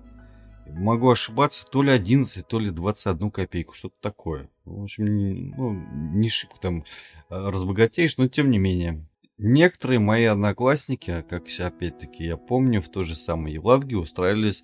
Могу 0.68 1.12
ошибаться, 1.12 1.66
то 1.66 1.84
ли 1.84 1.92
11, 1.92 2.48
то 2.48 2.60
ли 2.60 2.72
21 2.72 3.30
копейку, 3.30 3.76
что-то 3.76 3.96
такое. 4.02 4.50
В 4.66 4.84
общем, 4.84 5.52
ну, 5.56 5.74
не 6.14 6.30
шибко 6.30 6.60
там 6.60 6.86
а, 7.30 7.52
разбогатеешь, 7.52 8.18
но 8.18 8.28
тем 8.28 8.50
не 8.50 8.58
менее. 8.58 9.06
Некоторые 9.38 10.00
мои 10.00 10.26
одноклассники, 10.26 11.24
как 11.28 11.44
опять-таки 11.60 12.24
я 12.24 12.38
помню, 12.38 12.82
в 12.82 12.90
той 12.90 13.06
же 13.06 13.16
самой 13.16 13.54
Елабге 13.54 13.98
устраивались 13.98 14.64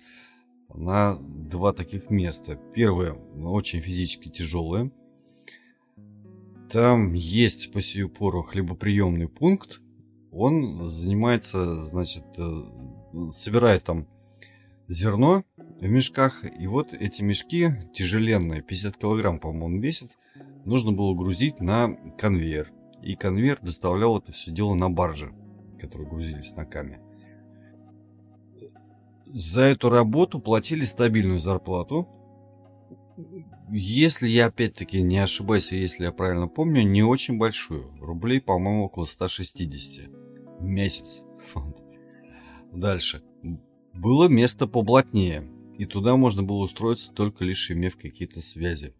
на 0.74 1.18
два 1.20 1.72
таких 1.72 2.10
места. 2.10 2.58
Первое, 2.74 3.12
очень 3.12 3.80
физически 3.80 4.28
тяжелое. 4.28 4.90
Там 6.70 7.14
есть 7.14 7.72
по 7.72 7.80
сию 7.80 8.10
пору 8.10 8.42
хлебоприемный 8.42 9.28
пункт. 9.28 9.80
Он 10.30 10.88
занимается, 10.88 11.86
значит, 11.86 12.24
э, 12.36 13.32
собирает 13.32 13.84
там 13.84 14.06
зерно 14.86 15.44
в 15.56 15.88
мешках. 15.88 16.44
И 16.58 16.66
вот 16.66 16.92
эти 16.92 17.22
мешки 17.22 17.70
тяжеленные, 17.94 18.62
50 18.62 18.98
килограмм, 18.98 19.38
по-моему, 19.38 19.80
весит, 19.80 20.10
нужно 20.66 20.92
было 20.92 21.14
грузить 21.14 21.60
на 21.60 21.94
конвейер. 22.18 22.70
И 23.02 23.14
конвейер 23.14 23.58
доставлял 23.62 24.18
это 24.18 24.32
все 24.32 24.50
дело 24.50 24.74
на 24.74 24.90
барже, 24.90 25.32
которые 25.80 26.08
грузились 26.08 26.54
на 26.54 26.66
каме. 26.66 27.00
За 29.30 29.62
эту 29.62 29.90
работу 29.90 30.40
платили 30.40 30.84
стабильную 30.84 31.40
зарплату. 31.40 32.08
Если 33.70 34.28
я 34.28 34.46
опять-таки 34.46 35.02
не 35.02 35.18
ошибаюсь, 35.18 35.72
если 35.72 36.04
я 36.04 36.12
правильно 36.12 36.48
помню, 36.48 36.82
не 36.82 37.02
очень 37.02 37.36
большую. 37.36 37.92
Рублей, 38.00 38.40
по-моему, 38.40 38.84
около 38.84 39.04
160 39.04 40.08
в 40.60 40.64
месяц. 40.64 41.22
Дальше. 42.72 43.22
Было 43.92 44.28
место 44.28 44.66
поблатнее, 44.66 45.44
и 45.76 45.84
туда 45.84 46.16
можно 46.16 46.42
было 46.42 46.58
устроиться 46.58 47.12
только 47.12 47.44
лишь 47.44 47.70
имев 47.70 47.96
какие-то 47.96 48.40
связи. 48.40 48.94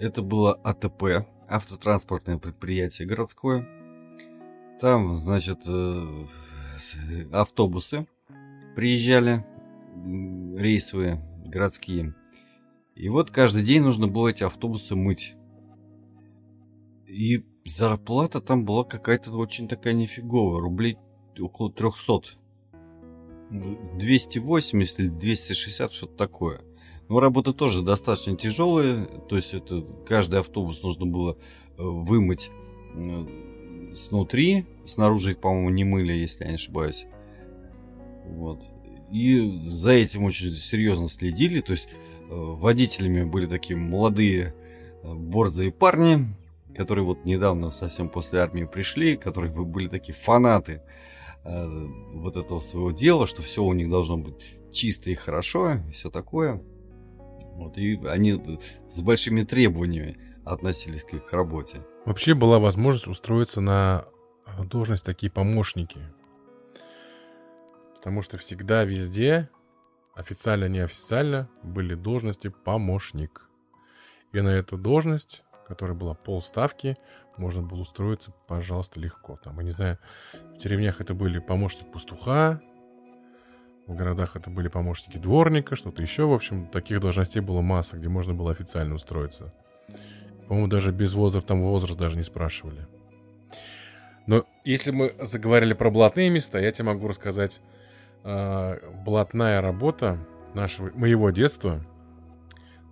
Это 0.00 0.22
было 0.22 0.54
АТП, 0.54 1.28
автотранспортное 1.46 2.38
предприятие 2.38 3.06
городское. 3.06 3.68
Там, 4.80 5.18
значит, 5.18 5.60
э, 5.68 6.26
автобусы 7.30 8.06
приезжали, 8.74 9.44
рейсовые, 10.56 11.20
городские. 11.46 12.14
И 12.94 13.08
вот 13.08 13.30
каждый 13.30 13.62
день 13.62 13.82
нужно 13.82 14.08
было 14.08 14.28
эти 14.28 14.42
автобусы 14.42 14.94
мыть. 14.94 15.34
И 17.06 17.44
зарплата 17.64 18.40
там 18.40 18.64
была 18.64 18.84
какая-то 18.84 19.32
очень 19.32 19.68
такая 19.68 19.94
нифиговая, 19.94 20.60
рублей 20.60 20.98
около 21.38 21.72
300. 21.72 22.38
280 23.50 25.00
или 25.00 25.08
260, 25.08 25.92
что-то 25.92 26.16
такое. 26.16 26.60
Но 27.08 27.20
работа 27.20 27.52
тоже 27.52 27.82
достаточно 27.82 28.36
тяжелая, 28.36 29.04
то 29.28 29.36
есть 29.36 29.52
это 29.52 29.82
каждый 30.06 30.40
автобус 30.40 30.82
нужно 30.82 31.04
было 31.04 31.36
э, 31.36 31.82
вымыть 31.82 32.50
э, 32.94 33.94
снутри, 33.94 34.66
снаружи 34.86 35.32
их, 35.32 35.38
по-моему, 35.38 35.68
не 35.70 35.84
мыли, 35.84 36.12
если 36.12 36.44
я 36.44 36.50
не 36.50 36.56
ошибаюсь. 36.56 37.04
Вот. 38.24 38.64
И 39.12 39.60
за 39.64 39.90
этим 39.92 40.24
очень 40.24 40.52
серьезно 40.52 41.08
следили, 41.08 41.60
то 41.60 41.72
есть 41.72 41.88
э, 41.88 41.94
водителями 42.30 43.24
были 43.24 43.46
такие 43.46 43.76
молодые 43.76 44.54
борзые 45.02 45.72
парни, 45.72 46.34
которые 46.76 47.04
вот 47.04 47.24
недавно 47.24 47.70
совсем 47.70 48.08
после 48.08 48.40
армии 48.40 48.64
пришли, 48.64 49.16
которые 49.16 49.52
были 49.52 49.88
такие 49.88 50.14
фанаты 50.14 50.82
э, 51.44 51.88
вот 52.14 52.36
этого 52.36 52.60
своего 52.60 52.90
дела, 52.90 53.26
что 53.26 53.42
все 53.42 53.62
у 53.62 53.72
них 53.72 53.90
должно 53.90 54.16
быть 54.16 54.56
чисто 54.72 55.10
и 55.10 55.14
хорошо, 55.14 55.74
и 55.88 55.92
все 55.92 56.10
такое. 56.10 56.62
Вот, 57.54 57.76
и 57.76 58.00
они 58.06 58.40
с 58.90 59.02
большими 59.02 59.42
требованиями 59.42 60.18
относились 60.44 61.04
к 61.04 61.14
их 61.14 61.32
работе. 61.32 61.82
Вообще 62.06 62.34
была 62.34 62.58
возможность 62.58 63.06
устроиться 63.06 63.60
на 63.60 64.06
должность 64.64 65.04
такие 65.04 65.30
помощники. 65.30 66.00
Потому 68.02 68.22
что 68.22 68.36
всегда 68.36 68.82
везде, 68.82 69.48
официально, 70.14 70.64
неофициально, 70.64 71.48
были 71.62 71.94
должности 71.94 72.48
помощник. 72.48 73.48
И 74.32 74.40
на 74.40 74.48
эту 74.48 74.76
должность 74.76 75.44
которая 75.72 75.96
была 75.96 76.14
полставки, 76.14 76.96
можно 77.38 77.62
было 77.62 77.80
устроиться, 77.80 78.32
пожалуйста, 78.46 79.00
легко. 79.00 79.38
Там, 79.42 79.58
я 79.58 79.64
не 79.64 79.70
знаю, 79.70 79.98
в 80.54 80.58
деревнях 80.58 81.00
это 81.00 81.14
были 81.14 81.38
помощник 81.38 81.90
пастуха, 81.90 82.60
в 83.86 83.94
городах 83.94 84.36
это 84.36 84.50
были 84.50 84.68
помощники 84.68 85.16
дворника, 85.16 85.74
что-то 85.74 86.02
еще. 86.02 86.26
В 86.26 86.32
общем, 86.32 86.68
таких 86.68 87.00
должностей 87.00 87.40
было 87.40 87.62
масса, 87.62 87.96
где 87.96 88.08
можно 88.08 88.34
было 88.34 88.52
официально 88.52 88.94
устроиться. 88.94 89.54
По-моему, 90.46 90.68
даже 90.68 90.92
без 90.92 91.14
возраста, 91.14 91.48
там 91.48 91.62
возраст 91.62 91.98
даже 91.98 92.16
не 92.16 92.22
спрашивали. 92.22 92.86
Но 94.26 94.44
если 94.64 94.92
мы 94.92 95.14
заговорили 95.20 95.72
про 95.72 95.90
блатные 95.90 96.28
места, 96.28 96.58
я 96.58 96.70
тебе 96.70 96.84
могу 96.84 97.08
рассказать 97.08 97.62
блатная 98.24 99.60
работа 99.60 100.18
нашего, 100.54 100.90
моего 100.94 101.30
детства– 101.30 101.84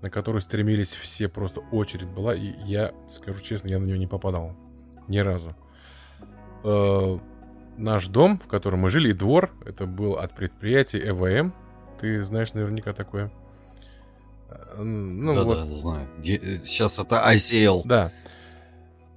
на 0.03 0.11
которую 0.11 0.41
стремились 0.41 0.95
все, 0.95 1.29
просто 1.29 1.61
очередь 1.73 2.09
была, 2.09 2.35
и 2.35 2.53
я, 2.65 2.93
скажу 3.11 3.41
честно, 3.41 3.69
я 3.69 3.79
на 3.79 3.85
нее 3.85 3.99
не 3.99 4.07
попадал. 4.07 4.57
Ни 5.09 5.19
разу. 5.19 5.55
Э, 6.65 7.19
наш 7.77 8.09
дом, 8.09 8.39
в 8.39 8.49
котором 8.49 8.81
мы 8.81 8.91
жили, 8.91 9.11
и 9.11 9.13
двор, 9.13 9.51
это 9.67 9.87
был 9.87 10.15
от 10.15 10.35
предприятия 10.35 11.01
ЭВМ. 11.11 11.53
Ты 12.01 12.23
знаешь 12.25 12.55
наверняка 12.55 12.93
такое. 12.93 13.31
Э, 14.49 14.83
ну, 14.83 15.35
да, 15.35 15.45
вот. 15.45 15.69
да, 15.69 15.77
знаю. 15.77 16.09
Сейчас 16.65 16.99
это 16.99 17.17
ICL. 17.17 17.83
Да. 17.85 18.13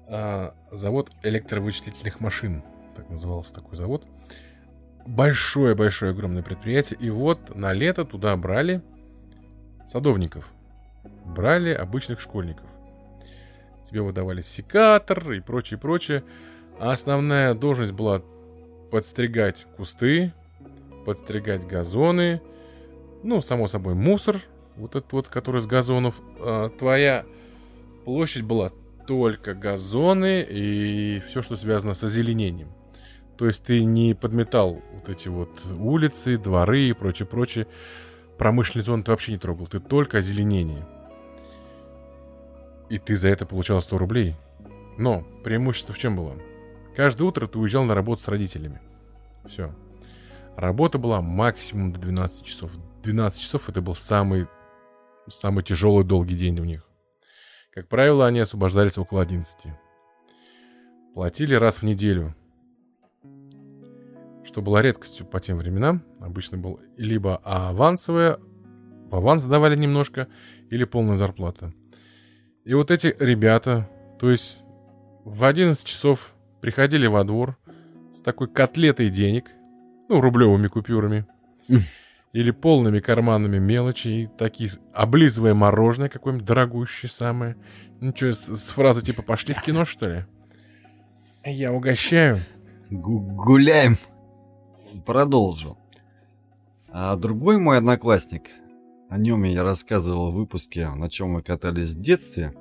А, 0.07 0.53
завод 0.71 1.11
электровычислительных 1.21 2.19
машин. 2.19 2.61
Так 2.95 3.09
назывался 3.09 3.53
такой 3.53 3.77
завод. 3.77 4.05
Большое-большое 5.05 6.11
огромное 6.11 6.43
предприятие. 6.43 6.97
И 6.99 7.09
вот 7.09 7.55
на 7.55 7.73
лето 7.73 8.05
туда 8.05 8.35
брали 8.37 8.81
садовников 9.85 10.53
брали 11.25 11.73
обычных 11.73 12.19
школьников. 12.19 12.65
Тебе 13.85 14.01
выдавали 14.01 14.41
секатор 14.41 15.31
и 15.31 15.39
прочее, 15.39 15.79
прочее. 15.79 16.23
А 16.79 16.91
основная 16.91 17.53
должность 17.53 17.91
была 17.91 18.21
подстригать 18.91 19.67
кусты, 19.77 20.33
подстригать 21.05 21.67
газоны, 21.67 22.41
ну, 23.23 23.41
само 23.41 23.67
собой, 23.67 23.93
мусор, 23.93 24.41
вот 24.75 24.95
этот 24.95 25.11
вот, 25.13 25.29
который 25.29 25.61
с 25.61 25.67
газонов. 25.67 26.21
А, 26.39 26.69
твоя 26.69 27.25
площадь 28.05 28.43
была 28.43 28.71
только 29.07 29.53
газоны 29.53 30.45
и 30.49 31.21
все, 31.27 31.41
что 31.41 31.55
связано 31.55 31.93
с 31.93 32.03
озеленением. 32.03 32.69
То 33.43 33.47
есть 33.47 33.65
ты 33.65 33.83
не 33.83 34.13
подметал 34.13 34.81
вот 34.93 35.09
эти 35.09 35.27
вот 35.27 35.49
улицы, 35.77 36.37
дворы 36.37 36.83
и 36.83 36.93
прочее, 36.93 37.27
прочее. 37.27 37.67
Промышленный 38.37 38.85
зон 38.85 39.03
ты 39.03 39.11
вообще 39.11 39.33
не 39.33 39.37
трогал, 39.37 39.67
ты 39.67 39.81
только 39.81 40.19
озеленение. 40.19 40.87
И 42.89 42.99
ты 42.99 43.17
за 43.17 43.27
это 43.27 43.45
получал 43.45 43.81
100 43.81 43.97
рублей. 43.97 44.37
Но 44.97 45.27
преимущество 45.43 45.93
в 45.93 45.97
чем 45.97 46.15
было? 46.15 46.37
Каждое 46.95 47.25
утро 47.25 47.45
ты 47.45 47.59
уезжал 47.59 47.83
на 47.83 47.93
работу 47.93 48.21
с 48.21 48.29
родителями. 48.29 48.81
Все. 49.45 49.75
Работа 50.55 50.97
была 50.97 51.21
максимум 51.21 51.91
до 51.91 51.99
12 51.99 52.45
часов. 52.45 52.71
12 53.03 53.41
часов 53.41 53.67
это 53.67 53.81
был 53.81 53.95
самый, 53.95 54.47
самый 55.27 55.65
тяжелый 55.65 56.05
долгий 56.05 56.37
день 56.37 56.61
у 56.61 56.63
них. 56.63 56.87
Как 57.73 57.89
правило, 57.89 58.25
они 58.25 58.39
освобождались 58.39 58.97
около 58.97 59.21
11. 59.21 59.73
Платили 61.13 61.55
раз 61.55 61.79
в 61.79 61.83
неделю. 61.83 62.33
Что 64.43 64.61
было 64.61 64.79
редкостью 64.79 65.25
по 65.25 65.39
тем 65.39 65.57
временам. 65.57 66.03
Обычно 66.19 66.57
был 66.57 66.79
либо 66.97 67.37
авансовое, 67.37 68.39
в 69.09 69.15
аванс 69.15 69.43
давали 69.43 69.75
немножко, 69.75 70.27
или 70.69 70.83
полная 70.83 71.17
зарплата. 71.17 71.73
И 72.65 72.73
вот 72.73 72.91
эти 72.91 73.15
ребята, 73.19 73.89
то 74.19 74.31
есть 74.31 74.63
в 75.23 75.43
11 75.43 75.85
часов 75.85 76.35
приходили 76.61 77.07
во 77.07 77.23
двор 77.23 77.57
с 78.13 78.21
такой 78.21 78.47
котлетой 78.47 79.09
денег, 79.09 79.51
ну, 80.09 80.19
рублевыми 80.21 80.67
купюрами, 80.67 81.25
или 82.33 82.51
полными 82.51 82.99
карманами 82.99 83.59
мелочи, 83.59 84.07
и 84.07 84.29
такие, 84.37 84.71
облизывая 84.93 85.53
мороженое 85.53 86.09
какое-нибудь 86.09 86.47
дорогущее 86.47 87.09
самое. 87.09 87.55
Ну 88.01 88.13
что, 88.15 88.33
с, 88.33 88.47
с 88.47 88.69
фразы 88.71 89.01
типа 89.01 89.21
«пошли 89.21 89.53
в 89.53 89.61
кино, 89.61 89.85
что 89.85 90.09
ли?» 90.09 90.25
Я 91.45 91.73
угощаю. 91.73 92.39
Гу 92.89 93.19
гуляем. 93.19 93.97
Продолжу. 95.01 95.77
А 96.89 97.15
другой 97.15 97.57
мой 97.57 97.77
одноклассник, 97.77 98.43
о 99.09 99.17
нем 99.17 99.43
я 99.43 99.63
рассказывал 99.63 100.31
в 100.31 100.35
выпуске, 100.35 100.89
на 100.89 101.09
чем 101.09 101.31
мы 101.31 101.41
катались 101.41 101.89
в 101.89 102.01
детстве. 102.01 102.53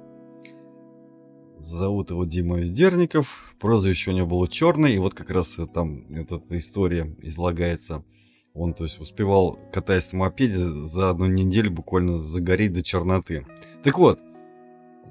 Зовут 1.59 2.11
его 2.11 2.25
Дима 2.25 2.59
Ведерников. 2.59 3.55
Прозвище 3.61 4.11
у 4.11 4.15
него 4.15 4.27
было 4.27 4.49
Черный. 4.49 4.95
И 4.95 4.99
вот 4.99 5.15
как 5.15 5.31
раз 5.31 5.57
там 5.73 6.07
эта 6.15 6.41
история 6.51 7.15
излагается. 7.23 8.05
Он, 8.55 8.75
то 8.75 8.85
есть, 8.85 9.01
успевал, 9.01 9.59
катаясь 9.73 10.13
на 10.13 10.19
мопеде, 10.19 10.59
за 10.59 11.11
одну 11.11 11.27
неделю 11.27 11.71
буквально 11.71 12.19
загореть 12.19 12.73
до 12.75 12.83
черноты. 12.83 13.47
Так 13.83 13.97
вот, 13.99 14.21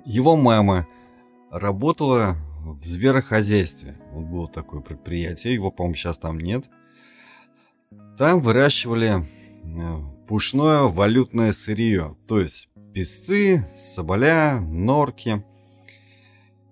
его 0.06 0.36
мама 0.36 0.88
работала 1.50 2.36
в 2.64 2.84
зверохозяйстве. 2.84 3.96
Вот 4.12 4.26
было 4.26 4.48
такое 4.48 4.82
предприятие, 4.82 5.54
его, 5.54 5.72
по-моему, 5.72 5.96
сейчас 5.96 6.18
там 6.20 6.40
нет. 6.40 6.66
Там 8.22 8.40
выращивали 8.40 9.26
э, 9.64 10.26
пушное 10.28 10.84
валютное 10.84 11.52
сырье, 11.54 12.16
то 12.28 12.40
есть 12.40 12.70
песцы, 12.94 13.68
соболя, 13.80 14.62
норки. 14.62 15.44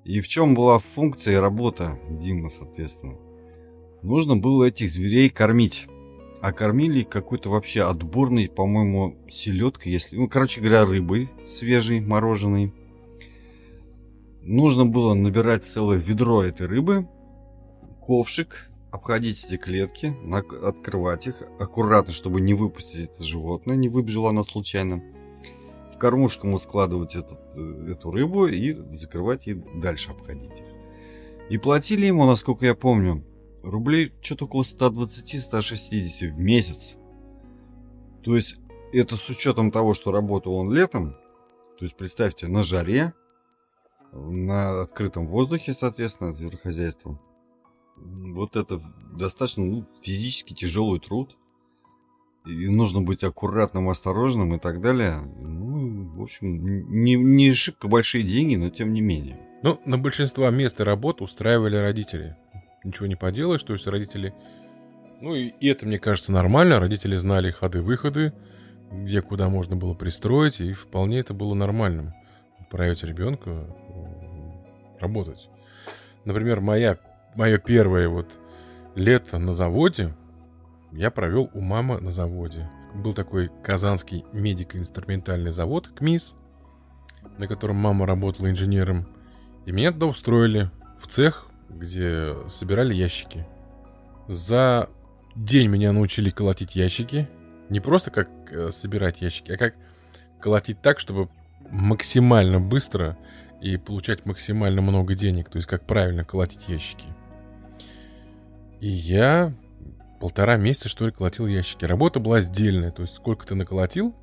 И 0.06 0.22
в 0.22 0.28
чем 0.28 0.54
была 0.54 0.78
функция 0.78 1.34
и 1.34 1.38
работа 1.38 1.98
Димы, 2.08 2.52
соответственно? 2.52 3.16
Нужно 4.04 4.38
было 4.38 4.66
этих 4.66 4.92
зверей 4.92 5.32
кормить. 5.32 5.88
А 6.40 6.52
кормили 6.52 7.02
какой-то 7.02 7.50
вообще 7.50 7.82
отборный, 7.82 8.48
по-моему, 8.48 9.18
селедкой, 9.28 9.94
если... 9.94 10.18
Ну, 10.18 10.30
короче 10.30 10.62
говоря, 10.62 10.86
рыбой 10.86 11.32
свежей, 11.48 12.00
мороженой. 12.00 12.76
Нужно 14.44 14.86
было 14.86 15.16
набирать 15.16 15.66
целое 15.66 15.98
ведро 15.98 16.44
этой 16.44 16.68
рыбы, 16.68 17.08
ковшик, 18.06 18.69
обходить 18.92 19.46
эти 19.46 19.58
клетки, 19.58 20.16
открывать 20.64 21.28
их 21.28 21.42
аккуратно, 21.60 22.14
чтобы 22.14 22.42
не 22.42 22.54
выпустить 22.54 23.10
это 23.10 23.24
животное, 23.24 23.76
не 23.76 23.90
выбежало 23.90 24.30
оно 24.30 24.44
случайно. 24.44 25.04
В 25.94 25.98
кормушку 25.98 26.48
ему 26.48 26.60
складывать 26.60 27.16
этот, 27.16 27.40
э, 27.56 27.92
эту 27.92 28.12
рыбу 28.12 28.48
и 28.48 28.74
закрывать 28.96 29.48
и 29.48 29.54
дальше 29.54 30.12
обходить 30.12 30.60
их. 30.60 30.66
И 31.50 31.58
платили 31.58 32.06
ему, 32.06 32.26
насколько 32.26 32.66
я 32.66 32.76
помню, 32.76 33.26
рублей 33.64 34.14
что-то 34.22 34.46
около 34.46 34.64
120-160 34.64 36.32
в 36.32 36.40
месяц. 36.40 36.96
То 38.24 38.36
есть 38.36 38.58
это 38.94 39.18
с 39.18 39.30
учетом 39.30 39.72
того, 39.72 39.94
что 39.94 40.12
работал 40.12 40.54
он 40.56 40.72
летом. 40.72 41.16
То 41.78 41.86
есть 41.86 41.96
представьте, 41.96 42.48
на 42.48 42.64
жаре, 42.64 43.14
на 44.12 44.82
открытом 44.82 45.28
воздухе, 45.28 45.74
соответственно, 45.74 46.36
зверохозяйством. 46.36 47.20
Вот 48.02 48.56
это 48.56 48.82
достаточно 49.18 49.66
ну, 49.66 49.86
физически 50.02 50.54
тяжелый 50.54 51.00
труд. 51.00 51.36
И 52.46 52.68
нужно 52.68 53.02
быть 53.02 53.24
аккуратным, 53.24 53.90
осторожным 53.90 54.56
и 54.56 54.60
так 54.60 54.82
далее. 54.82 55.20
Ну, 55.40 56.10
в 56.16 56.22
общем, 56.24 56.90
не, 56.90 57.16
не 57.16 57.54
шибко 57.54 57.88
большие 57.88 58.24
деньги, 58.24 58.56
но 58.56 58.70
тем 58.70 58.94
не 58.94 59.02
менее. 59.02 59.40
Ну, 59.62 59.80
на 59.86 59.98
большинство 59.98 60.50
мест 60.50 60.80
и 60.80 60.84
работ 60.84 61.22
устраивали 61.22 61.76
родители 61.76 62.38
ничего 62.84 63.08
не 63.08 63.16
поделаешь, 63.16 63.64
то 63.64 63.74
есть 63.74 63.88
родители... 63.88 64.34
Ну 65.22 65.36
и, 65.36 65.48
и 65.48 65.68
это, 65.68 65.86
мне 65.86 66.00
кажется, 66.00 66.32
нормально, 66.32 66.80
родители 66.80 67.16
знали 67.18 67.52
ходы-выходы, 67.52 68.34
где 68.92 69.22
куда 69.22 69.50
можно 69.50 69.76
было 69.76 69.94
пристроить, 69.94 70.62
и 70.62 70.74
вполне 70.74 71.20
это 71.20 71.34
было 71.34 71.54
нормальным. 71.54 72.14
Отправить 72.60 73.04
ребенка 73.04 73.68
работать. 75.00 75.50
Например, 76.26 76.62
моя, 76.62 76.98
мое 77.40 77.58
первое 77.58 78.08
вот 78.10 78.28
лето 78.96 79.40
на 79.40 79.54
заводе 79.54 80.14
я 80.92 81.10
провел 81.10 81.50
у 81.54 81.62
мамы 81.62 82.00
на 82.00 82.12
заводе. 82.12 82.70
Был 82.94 83.14
такой 83.14 83.50
казанский 83.64 84.26
медико-инструментальный 84.34 85.52
завод 85.52 85.88
КМИС, 85.90 86.36
на 87.38 87.48
котором 87.48 87.78
мама 87.78 88.06
работала 88.06 88.50
инженером. 88.50 89.08
И 89.66 89.72
меня 89.72 89.92
туда 89.92 90.08
устроили 90.08 90.70
в 91.00 91.08
цех 91.08 91.50
где 91.70 92.36
собирали 92.50 92.94
ящики. 92.94 93.46
За 94.28 94.90
день 95.36 95.70
меня 95.70 95.92
научили 95.92 96.30
колотить 96.30 96.76
ящики. 96.76 97.30
Не 97.70 97.80
просто 97.80 98.12
как 98.12 98.30
э, 98.52 98.72
собирать 98.72 99.22
ящики, 99.22 99.52
а 99.52 99.58
как 99.58 99.76
колотить 100.42 100.82
так, 100.82 101.00
чтобы 101.00 101.30
максимально 101.70 102.60
быстро 102.60 103.18
и 103.62 103.78
получать 103.78 104.26
максимально 104.26 104.82
много 104.82 105.14
денег. 105.14 105.50
То 105.50 105.58
есть 105.58 105.68
как 105.68 105.86
правильно 105.86 106.24
колотить 106.24 106.68
ящики. 106.68 107.06
И 108.80 108.88
я 108.88 109.54
полтора 110.20 110.58
месяца, 110.58 110.90
что 110.90 111.06
ли, 111.06 111.12
колотил 111.12 111.48
ящики. 111.48 111.86
Работа 111.86 112.20
была 112.20 112.42
сдельная. 112.42 112.92
То 112.92 113.02
есть 113.02 113.16
сколько 113.16 113.46
ты 113.48 113.56
наколотил, 113.56 114.16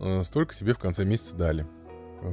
э, 0.00 0.22
столько 0.24 0.54
тебе 0.54 0.74
в 0.74 0.78
конце 0.78 1.04
месяца 1.04 1.36
дали. 1.36 1.66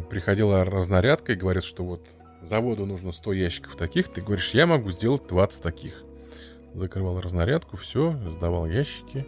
Приходила 0.09 0.63
разнарядка 0.63 1.33
и 1.33 1.35
говорят, 1.35 1.63
что 1.63 1.83
вот 1.83 2.07
заводу 2.41 2.85
нужно 2.85 3.11
100 3.11 3.33
ящиков 3.33 3.75
таких, 3.75 4.07
ты 4.07 4.21
говоришь, 4.21 4.53
я 4.53 4.65
могу 4.65 4.91
сделать 4.91 5.27
20 5.27 5.61
таких. 5.63 6.03
Закрывал 6.73 7.19
разнарядку, 7.19 7.77
все, 7.77 8.15
сдавал 8.29 8.65
ящики. 8.67 9.25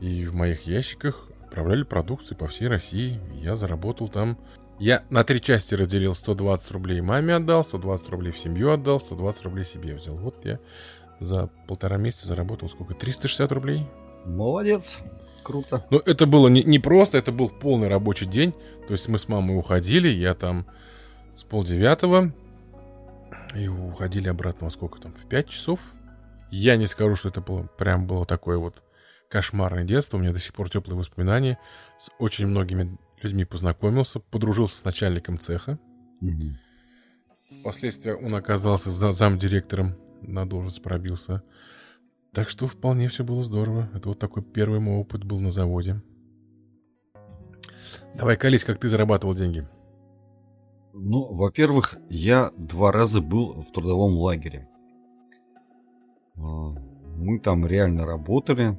И 0.00 0.26
в 0.26 0.34
моих 0.34 0.66
ящиках 0.66 1.28
отправляли 1.44 1.82
продукцию 1.82 2.38
по 2.38 2.48
всей 2.48 2.68
России. 2.68 3.20
Я 3.34 3.56
заработал 3.56 4.08
там... 4.08 4.38
Я 4.82 5.04
на 5.10 5.22
три 5.22 5.40
части 5.40 5.76
разделил 5.76 6.12
120 6.12 6.72
рублей 6.72 7.00
маме 7.02 7.36
отдал, 7.36 7.62
120 7.62 8.08
рублей 8.08 8.32
в 8.32 8.38
семью 8.38 8.72
отдал, 8.72 8.98
120 8.98 9.44
рублей 9.44 9.64
себе 9.64 9.94
взял. 9.94 10.16
Вот 10.16 10.44
я 10.44 10.58
за 11.20 11.50
полтора 11.68 11.98
месяца 11.98 12.26
заработал 12.26 12.68
сколько? 12.68 12.92
360 12.92 13.52
рублей? 13.52 13.86
Молодец. 14.24 14.98
Круто. 15.44 15.86
Но 15.90 16.02
это 16.04 16.26
было 16.26 16.48
не, 16.48 16.64
не 16.64 16.80
просто, 16.80 17.16
это 17.16 17.30
был 17.30 17.48
полный 17.48 17.86
рабочий 17.86 18.26
день. 18.26 18.54
То 18.88 18.94
есть 18.94 19.06
мы 19.06 19.18
с 19.18 19.28
мамой 19.28 19.56
уходили, 19.56 20.08
я 20.08 20.34
там 20.34 20.66
с 21.36 21.44
полдевятого. 21.44 22.32
И 23.54 23.68
уходили 23.68 24.26
обратно 24.26 24.64
во 24.64 24.70
сколько 24.72 25.00
там? 25.00 25.14
В 25.14 25.28
пять 25.28 25.48
часов. 25.48 25.78
Я 26.50 26.74
не 26.74 26.88
скажу, 26.88 27.14
что 27.14 27.28
это 27.28 27.40
было, 27.40 27.68
прям 27.78 28.08
было 28.08 28.26
такое 28.26 28.58
вот 28.58 28.82
кошмарное 29.28 29.84
детство. 29.84 30.16
У 30.16 30.20
меня 30.20 30.32
до 30.32 30.40
сих 30.40 30.52
пор 30.54 30.68
теплые 30.68 30.98
воспоминания. 30.98 31.60
С 32.00 32.10
очень 32.18 32.48
многими 32.48 32.98
людьми 33.24 33.44
познакомился, 33.44 34.20
подружился 34.20 34.78
с 34.78 34.84
начальником 34.84 35.38
цеха. 35.38 35.78
Угу. 36.20 36.56
Впоследствии 37.60 38.12
он 38.12 38.34
оказался 38.34 38.90
за 38.90 39.12
замдиректором, 39.12 39.94
на 40.20 40.48
должность 40.48 40.82
пробился. 40.82 41.42
Так 42.32 42.48
что 42.48 42.66
вполне 42.66 43.08
все 43.08 43.24
было 43.24 43.42
здорово. 43.42 43.90
Это 43.94 44.08
вот 44.08 44.18
такой 44.18 44.42
первый 44.42 44.80
мой 44.80 44.96
опыт 44.96 45.24
был 45.24 45.38
на 45.38 45.50
заводе. 45.50 46.02
Давай, 48.14 48.36
колись, 48.36 48.64
как 48.64 48.78
ты 48.78 48.88
зарабатывал 48.88 49.34
деньги. 49.34 49.68
Ну, 50.94 51.32
во-первых, 51.32 51.96
я 52.08 52.50
два 52.56 52.92
раза 52.92 53.20
был 53.20 53.62
в 53.62 53.72
трудовом 53.72 54.14
лагере. 54.14 54.68
А, 56.36 56.70
мы 57.16 57.38
там 57.38 57.66
реально 57.66 58.04
работали, 58.06 58.78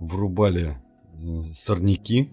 врубали 0.00 0.76
э, 1.12 1.52
сорняки 1.52 2.32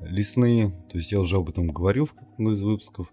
лесные. 0.00 0.70
То 0.90 0.98
есть 0.98 1.12
я 1.12 1.20
уже 1.20 1.36
об 1.36 1.48
этом 1.48 1.68
говорил 1.68 2.06
в 2.06 2.14
каком-то 2.14 2.52
из 2.52 2.62
выпусков. 2.62 3.12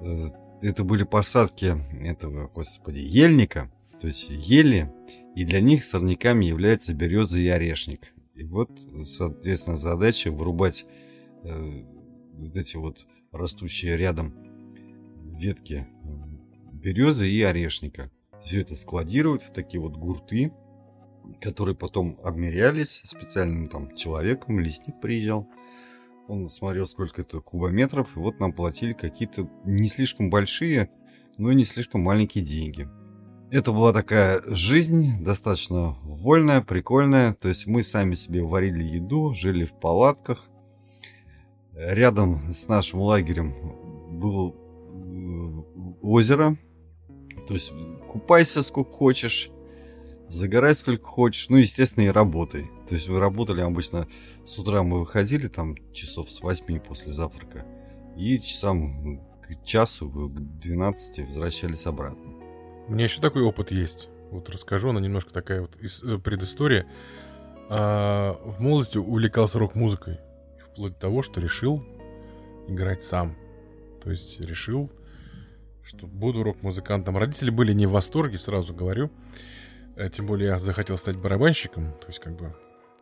Э, 0.00 0.28
это 0.62 0.84
были 0.84 1.04
посадки 1.04 1.74
этого, 2.02 2.48
господи, 2.48 2.98
ельника. 2.98 3.70
То 4.00 4.06
есть 4.06 4.28
ели, 4.30 4.90
и 5.36 5.44
для 5.44 5.60
них 5.60 5.84
сорняками 5.84 6.46
является 6.46 6.94
береза 6.94 7.38
и 7.38 7.46
орешник. 7.48 8.12
И 8.34 8.44
вот, 8.44 8.70
соответственно, 9.04 9.76
задача 9.76 10.30
вырубать 10.30 10.86
э, 11.44 11.84
вот 12.38 12.56
эти 12.56 12.76
вот 12.76 13.06
растущие 13.32 13.96
рядом 13.96 14.34
ветки 15.36 15.86
березы 16.72 17.28
и 17.28 17.42
орешника. 17.42 18.10
Все 18.44 18.60
это 18.62 18.74
складировать 18.74 19.42
в 19.42 19.52
такие 19.52 19.80
вот 19.80 19.96
гурты, 19.96 20.52
которые 21.40 21.76
потом 21.76 22.18
обмерялись 22.22 23.02
специальным 23.04 23.68
там 23.68 23.94
человеком, 23.94 24.60
лесник 24.60 25.00
приезжал. 25.00 25.46
Он 26.30 26.48
смотрел, 26.48 26.86
сколько 26.86 27.22
это 27.22 27.40
кубометров, 27.40 28.16
и 28.16 28.20
вот 28.20 28.38
нам 28.38 28.52
платили 28.52 28.92
какие-то 28.92 29.50
не 29.64 29.88
слишком 29.88 30.30
большие, 30.30 30.88
но 31.38 31.50
и 31.50 31.56
не 31.56 31.64
слишком 31.64 32.02
маленькие 32.02 32.44
деньги. 32.44 32.88
Это 33.50 33.72
была 33.72 33.92
такая 33.92 34.40
жизнь, 34.46 35.24
достаточно 35.24 35.96
вольная, 36.04 36.60
прикольная. 36.60 37.34
То 37.34 37.48
есть 37.48 37.66
мы 37.66 37.82
сами 37.82 38.14
себе 38.14 38.44
варили 38.44 38.84
еду, 38.84 39.34
жили 39.34 39.64
в 39.64 39.74
палатках, 39.80 40.48
рядом 41.74 42.52
с 42.52 42.68
нашим 42.68 43.00
лагерем 43.00 43.52
было 44.20 44.54
э, 44.54 45.96
озеро. 46.00 46.56
То 47.48 47.54
есть 47.54 47.72
купайся 48.08 48.62
сколько 48.62 48.92
хочешь, 48.92 49.50
загорай 50.28 50.76
сколько 50.76 51.06
хочешь, 51.06 51.48
ну, 51.48 51.56
естественно, 51.56 52.04
и 52.04 52.08
работай. 52.08 52.70
То 52.88 52.94
есть 52.94 53.08
вы 53.08 53.18
работали 53.18 53.62
обычно 53.62 54.06
с 54.46 54.58
утра 54.58 54.82
мы 54.82 55.00
выходили 55.00 55.48
там 55.48 55.76
часов 55.92 56.30
с 56.30 56.40
8 56.40 56.80
после 56.80 57.12
завтрака 57.12 57.66
и 58.16 58.38
часам 58.40 59.20
к 59.42 59.64
часу, 59.64 60.08
к 60.10 60.60
12 60.60 61.26
возвращались 61.26 61.86
обратно. 61.86 62.32
У 62.88 62.92
меня 62.92 63.04
еще 63.04 63.20
такой 63.20 63.42
опыт 63.42 63.70
есть. 63.70 64.08
Вот 64.30 64.48
расскажу, 64.48 64.90
она 64.90 65.00
немножко 65.00 65.32
такая 65.32 65.62
вот 65.62 65.76
э, 65.76 66.18
предыстория. 66.18 66.86
А, 67.68 68.32
в 68.44 68.60
молодости 68.60 68.98
увлекался 68.98 69.58
рок-музыкой. 69.58 70.18
Вплоть 70.64 70.94
до 70.94 70.98
того, 70.98 71.22
что 71.22 71.40
решил 71.40 71.84
играть 72.68 73.04
сам. 73.04 73.36
То 74.02 74.10
есть 74.10 74.40
решил, 74.40 74.90
что 75.82 76.06
буду 76.06 76.42
рок-музыкантом. 76.42 77.16
Родители 77.16 77.50
были 77.50 77.72
не 77.72 77.86
в 77.86 77.92
восторге, 77.92 78.38
сразу 78.38 78.74
говорю. 78.74 79.10
Э, 79.96 80.08
тем 80.08 80.26
более 80.26 80.50
я 80.50 80.58
захотел 80.58 80.96
стать 80.96 81.16
барабанщиком. 81.16 81.92
То 81.98 82.06
есть 82.06 82.18
как 82.18 82.36
бы, 82.36 82.54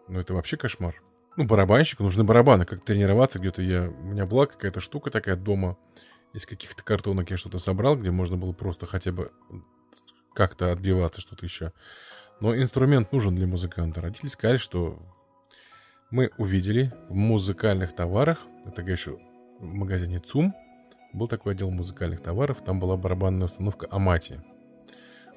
ну 0.08 0.18
это 0.20 0.34
вообще 0.34 0.56
кошмар. 0.56 1.02
Ну, 1.38 1.44
барабанщику 1.44 2.02
нужны 2.02 2.24
барабаны. 2.24 2.64
Как 2.64 2.84
тренироваться 2.84 3.38
где-то 3.38 3.62
я... 3.62 3.88
У 3.88 4.06
меня 4.06 4.26
была 4.26 4.46
какая-то 4.46 4.80
штука 4.80 5.12
такая 5.12 5.36
дома. 5.36 5.78
Из 6.32 6.46
каких-то 6.46 6.82
картонок 6.82 7.30
я 7.30 7.36
что-то 7.36 7.60
собрал, 7.60 7.94
где 7.94 8.10
можно 8.10 8.36
было 8.36 8.50
просто 8.50 8.86
хотя 8.86 9.12
бы 9.12 9.30
как-то 10.34 10.72
отбиваться, 10.72 11.20
что-то 11.20 11.46
еще. 11.46 11.72
Но 12.40 12.56
инструмент 12.56 13.12
нужен 13.12 13.36
для 13.36 13.46
музыканта. 13.46 14.00
Родители 14.00 14.26
сказали, 14.26 14.56
что 14.56 15.00
мы 16.10 16.32
увидели 16.38 16.92
в 17.08 17.14
музыкальных 17.14 17.94
товарах, 17.94 18.40
это 18.64 18.82
еще 18.82 19.20
в 19.60 19.72
магазине 19.74 20.18
ЦУМ, 20.18 20.52
был 21.12 21.28
такой 21.28 21.52
отдел 21.52 21.70
музыкальных 21.70 22.20
товаров, 22.20 22.64
там 22.64 22.80
была 22.80 22.96
барабанная 22.96 23.46
установка 23.46 23.86
Амати. 23.92 24.42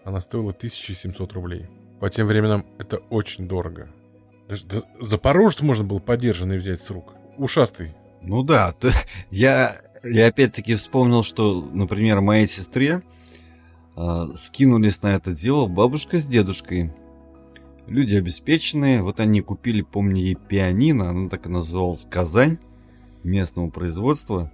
Она 0.03 0.19
стоила 0.19 0.49
1700 0.49 1.31
рублей. 1.33 1.67
По 1.99 2.09
тем 2.09 2.25
временам 2.25 2.65
это 2.79 2.97
очень 2.97 3.47
дорого. 3.47 3.93
Даже 4.47 4.65
Запорожец 4.99 5.61
можно 5.61 5.83
было 5.83 5.99
подержанный 5.99 6.57
взять 6.57 6.81
с 6.81 6.89
рук. 6.89 7.13
Ушастый. 7.37 7.95
Ну 8.21 8.43
да, 8.43 8.73
то, 8.73 8.91
я, 9.31 9.81
я 10.03 10.27
опять-таки 10.27 10.75
вспомнил, 10.75 11.23
что, 11.23 11.61
например, 11.71 12.21
моей 12.21 12.47
сестре 12.47 13.01
э, 13.95 14.27
скинулись 14.35 15.01
на 15.01 15.13
это 15.13 15.31
дело 15.31 15.67
бабушка 15.67 16.19
с 16.19 16.25
дедушкой. 16.25 16.93
Люди 17.87 18.15
обеспеченные, 18.15 19.01
вот 19.01 19.19
они 19.19 19.41
купили, 19.41 19.81
помню, 19.81 20.23
ей 20.23 20.35
пианино, 20.35 21.09
оно 21.09 21.29
так 21.29 21.47
и 21.47 21.49
называлось 21.49 22.07
«Казань» 22.09 22.57
местного 23.23 23.69
производства 23.69 24.51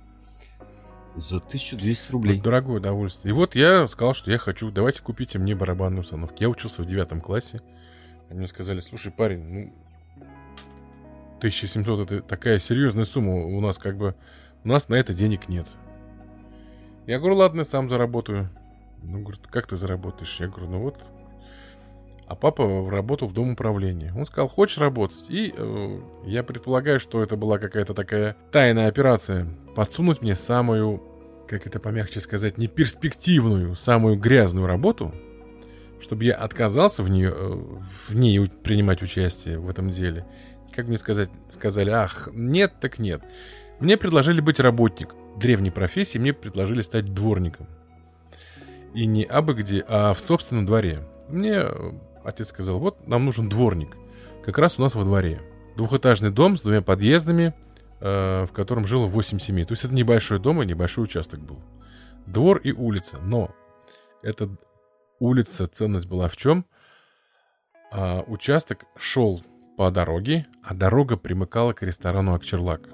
за 1.15 1.37
1200 1.37 2.11
рублей. 2.11 2.35
Вот 2.35 2.43
дорогое 2.43 2.77
удовольствие. 2.77 3.33
И 3.33 3.35
вот 3.35 3.55
я 3.55 3.87
сказал, 3.87 4.13
что 4.13 4.31
я 4.31 4.37
хочу, 4.37 4.71
давайте 4.71 5.01
купите 5.01 5.39
мне 5.39 5.55
барабанную 5.55 6.01
установку. 6.01 6.35
Я 6.39 6.49
учился 6.49 6.81
в 6.81 6.85
девятом 6.85 7.21
классе. 7.21 7.61
Они 8.29 8.39
мне 8.39 8.47
сказали, 8.47 8.79
слушай, 8.79 9.11
парень, 9.11 9.43
ну, 9.43 9.73
1700 11.37 12.11
это 12.11 12.21
такая 12.21 12.59
серьезная 12.59 13.05
сумма. 13.05 13.45
У 13.45 13.61
нас 13.61 13.77
как 13.77 13.97
бы, 13.97 14.15
у 14.63 14.67
нас 14.67 14.89
на 14.89 14.95
это 14.95 15.13
денег 15.13 15.47
нет. 15.47 15.67
Я 17.05 17.19
говорю, 17.19 17.35
ладно, 17.35 17.63
сам 17.63 17.89
заработаю. 17.89 18.49
Ну, 19.03 19.21
говорит, 19.21 19.41
как 19.47 19.67
ты 19.67 19.77
заработаешь? 19.77 20.39
Я 20.39 20.47
говорю, 20.47 20.67
ну 20.67 20.79
вот. 20.81 20.99
А 22.27 22.35
папа 22.35 22.89
работал 22.89 23.29
в 23.29 23.33
Дом 23.33 23.51
управления. 23.51 24.13
Он 24.17 24.25
сказал, 24.25 24.49
хочешь 24.49 24.79
работать? 24.79 25.23
И 25.29 25.53
э, 25.55 26.01
я 26.25 26.43
предполагаю, 26.43 26.99
что 26.99 27.23
это 27.23 27.37
была 27.37 27.57
какая-то 27.57 27.93
такая 27.93 28.35
тайная 28.51 28.89
операция. 28.89 29.47
Подсунуть 29.75 30.21
мне 30.21 30.35
самую, 30.35 31.01
как 31.47 31.65
это 31.65 31.79
помягче 31.79 32.19
сказать, 32.19 32.57
не 32.57 32.67
перспективную, 32.67 33.75
самую 33.75 34.17
грязную 34.17 34.67
работу, 34.67 35.13
чтобы 35.99 36.25
я 36.25 36.35
отказался 36.35 37.03
в, 37.03 37.09
нее, 37.09 37.33
э, 37.35 37.53
в 38.09 38.15
ней 38.15 38.47
принимать 38.47 39.01
участие 39.01 39.59
в 39.59 39.69
этом 39.69 39.89
деле. 39.89 40.25
Как 40.73 40.87
мне 40.87 40.97
сказать, 40.97 41.29
сказали, 41.49 41.89
ах, 41.89 42.29
нет 42.33 42.73
так 42.79 42.99
нет. 42.99 43.21
Мне 43.79 43.97
предложили 43.97 44.41
быть 44.41 44.59
работник 44.59 45.15
древней 45.37 45.71
профессии, 45.71 46.17
мне 46.17 46.33
предложили 46.33 46.81
стать 46.81 47.13
дворником. 47.13 47.67
И 48.93 49.05
не 49.05 49.23
абы 49.23 49.53
где, 49.53 49.83
а 49.87 50.13
в 50.13 50.19
собственном 50.19 50.65
дворе. 50.65 51.07
Мне 51.29 51.53
э, 51.55 51.91
отец 52.23 52.49
сказал, 52.49 52.79
вот 52.79 53.07
нам 53.07 53.25
нужен 53.25 53.49
дворник. 53.49 53.95
Как 54.43 54.57
раз 54.57 54.79
у 54.79 54.81
нас 54.81 54.95
во 54.95 55.03
дворе. 55.03 55.41
Двухэтажный 55.75 56.31
дом 56.31 56.57
с 56.57 56.61
двумя 56.61 56.81
подъездами, 56.81 57.53
э, 57.99 58.45
в 58.45 58.53
котором 58.53 58.87
жило 58.87 59.07
8 59.07 59.39
семей. 59.39 59.65
То 59.65 59.73
есть 59.73 59.83
это 59.83 59.93
небольшой 59.93 60.39
дом 60.39 60.61
и 60.61 60.65
небольшой 60.65 61.03
участок 61.03 61.41
был. 61.41 61.59
Двор 62.25 62.57
и 62.57 62.71
улица. 62.71 63.19
Но 63.21 63.51
эта 64.23 64.49
улица, 65.19 65.67
ценность 65.67 66.07
была 66.07 66.27
в 66.27 66.37
чем? 66.37 66.65
А, 67.91 68.23
участок 68.27 68.85
шел 68.97 69.41
по 69.77 69.91
дороге, 69.91 70.47
а 70.63 70.73
дорога 70.73 71.17
примыкала 71.17 71.73
к 71.73 71.83
ресторану 71.83 72.33
Акчерлак. 72.33 72.89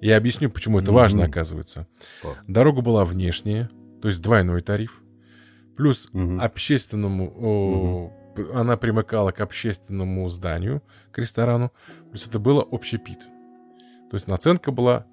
Я 0.00 0.16
объясню, 0.16 0.50
почему 0.50 0.80
это 0.80 0.90
mm-hmm. 0.90 0.94
важно, 0.94 1.24
оказывается. 1.24 1.86
Oh. 2.24 2.34
Дорога 2.48 2.82
была 2.82 3.04
внешняя, 3.04 3.70
то 4.00 4.08
есть 4.08 4.20
двойной 4.20 4.60
тариф. 4.62 5.00
Плюс 5.76 6.08
угу. 6.12 6.38
общественному... 6.40 7.32
О, 7.36 8.12
она 8.54 8.76
примыкала 8.76 9.30
к 9.30 9.40
общественному 9.40 10.28
зданию, 10.28 10.82
к 11.12 11.18
ресторану. 11.18 11.72
Плюс 12.10 12.26
это 12.26 12.38
было 12.38 12.66
общепит. 12.70 13.20
То 14.10 14.16
есть 14.16 14.26
наценка 14.26 14.72
была 14.72 15.06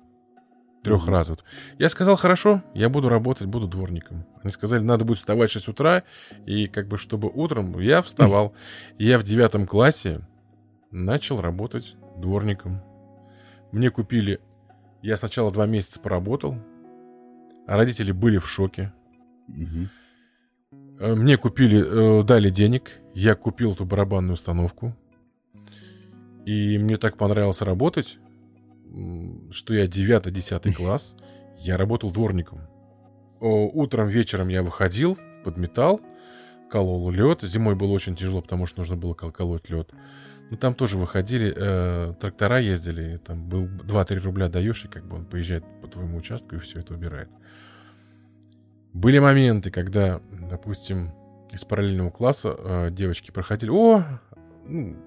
трех 0.83 1.07
раз. 1.07 1.31
Я 1.77 1.89
сказал, 1.89 2.15
хорошо, 2.15 2.63
я 2.73 2.89
буду 2.89 3.09
работать, 3.09 3.47
буду 3.47 3.67
дворником. 3.67 4.25
Они 4.43 4.51
сказали, 4.51 4.81
надо 4.81 5.05
будет 5.05 5.17
вставать 5.19 5.49
в 5.49 5.53
6 5.53 5.67
утра, 5.69 6.03
и 6.45 6.67
как 6.67 6.87
бы 6.87 6.97
чтобы 6.97 7.29
утром 7.33 7.79
я 7.79 8.01
вставал. 8.01 8.53
И 8.97 9.05
я 9.05 9.17
в 9.17 9.23
девятом 9.23 9.67
классе 9.67 10.21
начал 10.91 11.41
работать 11.41 11.95
дворником. 12.17 12.81
Мне 13.71 13.89
купили... 13.89 14.39
Я 15.01 15.15
сначала 15.15 15.51
два 15.51 15.65
месяца 15.65 15.99
поработал, 15.99 16.55
а 17.67 17.77
родители 17.77 18.11
были 18.11 18.37
в 18.37 18.47
шоке. 18.47 18.91
Угу. 19.47 21.15
Мне 21.15 21.37
купили, 21.37 22.19
э, 22.21 22.23
дали 22.23 22.49
денег, 22.49 22.99
я 23.13 23.35
купил 23.35 23.73
эту 23.73 23.85
барабанную 23.85 24.33
установку. 24.33 24.95
И 26.45 26.77
мне 26.77 26.97
так 26.97 27.15
понравилось 27.15 27.61
работать, 27.61 28.17
что 29.51 29.73
я 29.73 29.85
9-10 29.85 30.73
класс, 30.73 31.15
я 31.57 31.77
работал 31.77 32.11
дворником. 32.11 32.61
Утром, 33.39 34.09
вечером 34.09 34.49
я 34.49 34.63
выходил, 34.63 35.17
подметал, 35.43 36.01
колол 36.69 37.09
лед. 37.11 37.41
Зимой 37.41 37.75
было 37.75 37.91
очень 37.91 38.15
тяжело, 38.15 38.41
потому 38.41 38.65
что 38.65 38.79
нужно 38.79 38.95
было 38.95 39.13
колоть 39.13 39.69
лед. 39.69 39.91
Но 40.49 40.57
там 40.57 40.73
тоже 40.73 40.97
выходили, 40.97 41.53
э, 41.55 42.13
трактора 42.19 42.59
ездили, 42.59 43.17
там 43.17 43.47
был 43.47 43.65
2-3 43.65 44.19
рубля 44.19 44.49
даешь, 44.49 44.83
и 44.85 44.87
как 44.87 45.05
бы 45.05 45.17
он 45.17 45.25
поезжает 45.25 45.63
по 45.81 45.87
твоему 45.87 46.17
участку 46.17 46.55
и 46.55 46.59
все 46.59 46.79
это 46.79 46.95
убирает. 46.95 47.29
Были 48.93 49.19
моменты, 49.19 49.69
когда, 49.69 50.21
допустим, 50.49 51.11
из 51.51 51.63
параллельного 51.63 52.09
класса 52.09 52.55
э, 52.57 52.89
девочки 52.91 53.29
проходили, 53.29 53.69
о, 53.69 54.03
ну, 54.65 54.97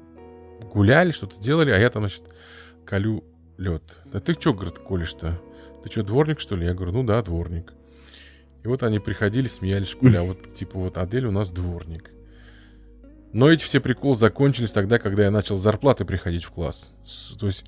гуляли, 0.72 1.10
что-то 1.10 1.40
делали, 1.40 1.72
а 1.72 1.78
я 1.78 1.90
там, 1.90 2.02
значит, 2.02 2.22
колю 2.84 3.24
лед. 3.62 3.82
Да 4.06 4.20
ты 4.20 4.34
что, 4.34 4.52
говорит, 4.52 4.78
колешь-то? 4.78 5.40
Ты 5.82 5.90
что, 5.90 6.02
дворник, 6.02 6.40
что 6.40 6.56
ли? 6.56 6.66
Я 6.66 6.74
говорю, 6.74 6.92
ну 6.92 7.02
да, 7.02 7.22
дворник. 7.22 7.72
И 8.62 8.68
вот 8.68 8.82
они 8.82 8.98
приходили, 8.98 9.48
смеялись, 9.48 9.88
школя, 9.88 10.20
а 10.20 10.22
вот 10.24 10.54
типа 10.54 10.78
вот 10.78 10.98
Адель 10.98 11.26
у 11.26 11.30
нас 11.30 11.50
дворник. 11.50 12.10
Но 13.32 13.50
эти 13.50 13.64
все 13.64 13.80
приколы 13.80 14.14
закончились 14.14 14.72
тогда, 14.72 14.98
когда 14.98 15.24
я 15.24 15.30
начал 15.30 15.56
с 15.56 15.62
зарплаты 15.62 16.04
приходить 16.04 16.44
в 16.44 16.50
класс. 16.50 16.92
То 17.40 17.46
есть 17.46 17.64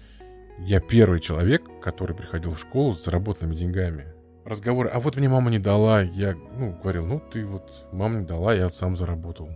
я 0.58 0.80
первый 0.80 1.20
человек, 1.20 1.62
который 1.82 2.14
приходил 2.14 2.52
в 2.52 2.60
школу 2.60 2.94
с 2.94 3.04
заработанными 3.04 3.56
деньгами 3.56 4.14
разговоры, 4.44 4.90
а 4.90 5.00
вот 5.00 5.16
мне 5.16 5.28
мама 5.28 5.50
не 5.50 5.58
дала, 5.58 6.02
я, 6.02 6.34
ну, 6.34 6.78
говорил, 6.80 7.06
ну, 7.06 7.20
ты 7.32 7.44
вот, 7.44 7.86
мама 7.92 8.20
не 8.20 8.26
дала, 8.26 8.54
я 8.54 8.70
сам 8.70 8.96
заработал. 8.96 9.48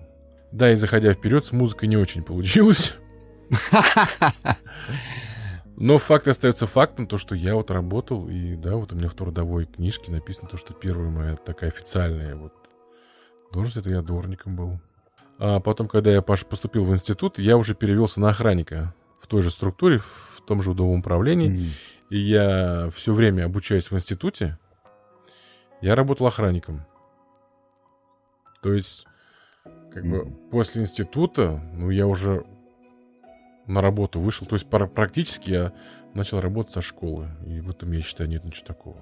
Да, 0.51 0.72
и 0.72 0.77
заходя 0.77 1.12
вперед, 1.12 1.44
с 1.44 1.53
музыкой 1.53 1.88
не 1.88 1.96
очень 1.96 2.22
получилось. 2.22 2.94
Но 5.80 5.98
факт 5.98 6.26
остается 6.26 6.66
фактом, 6.66 7.06
то, 7.06 7.18
что 7.18 7.36
я 7.36 7.54
вот 7.54 7.70
работал, 7.70 8.28
и 8.28 8.56
да, 8.56 8.74
вот 8.74 8.92
у 8.92 8.96
меня 8.96 9.08
в 9.08 9.14
трудовой 9.14 9.66
книжке 9.66 10.10
написано 10.10 10.48
то, 10.48 10.56
что 10.56 10.74
первая 10.74 11.08
моя 11.08 11.36
такая 11.36 11.70
официальная 11.70 12.34
вот 12.34 12.52
должность, 13.52 13.76
это 13.76 13.90
я 13.90 14.02
дворником 14.02 14.56
был. 14.56 14.80
А 15.38 15.60
потом, 15.60 15.86
когда 15.86 16.10
я 16.10 16.20
поступил 16.20 16.84
в 16.84 16.92
институт, 16.92 17.38
я 17.38 17.56
уже 17.56 17.76
перевелся 17.76 18.20
на 18.20 18.30
охранника 18.30 18.92
в 19.20 19.28
той 19.28 19.40
же 19.40 19.50
структуре, 19.50 19.98
в 20.00 20.42
том 20.44 20.62
же 20.62 20.72
удовом 20.72 20.98
управлении. 20.98 21.50
Mm. 21.50 21.68
И 22.10 22.18
я 22.18 22.90
все 22.92 23.12
время 23.12 23.44
обучаюсь 23.44 23.90
в 23.90 23.94
институте, 23.94 24.58
я 25.80 25.94
работал 25.94 26.26
охранником. 26.26 26.86
То 28.62 28.72
есть, 28.72 29.06
как 29.92 30.04
бы 30.04 30.26
после 30.50 30.82
института, 30.82 31.62
ну, 31.74 31.90
я 31.90 32.08
уже 32.08 32.44
на 33.68 33.81
работу 33.81 34.18
вышел. 34.18 34.46
То 34.46 34.57
есть, 34.57 34.66
практически 34.68 35.50
я 35.50 35.72
начал 36.14 36.40
работать 36.40 36.72
со 36.72 36.83
школы. 36.83 37.28
И 37.46 37.61
в 37.61 37.70
этом, 37.70 37.92
я 37.92 38.02
считаю, 38.02 38.28
нет 38.28 38.44
ничего 38.44 38.66
такого. 38.66 38.98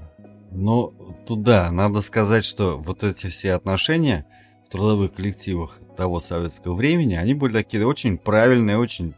Ну, 0.50 1.16
туда 1.26 1.70
надо 1.70 2.00
сказать, 2.02 2.44
что 2.44 2.78
вот 2.78 3.02
эти 3.02 3.28
все 3.28 3.54
отношения 3.54 4.26
в 4.66 4.68
трудовых 4.70 5.14
коллективах 5.14 5.78
того 5.96 6.20
советского 6.20 6.74
времени, 6.74 7.14
они 7.14 7.34
были 7.34 7.52
такие 7.52 7.86
очень 7.86 8.18
правильные, 8.18 8.78
очень 8.78 9.14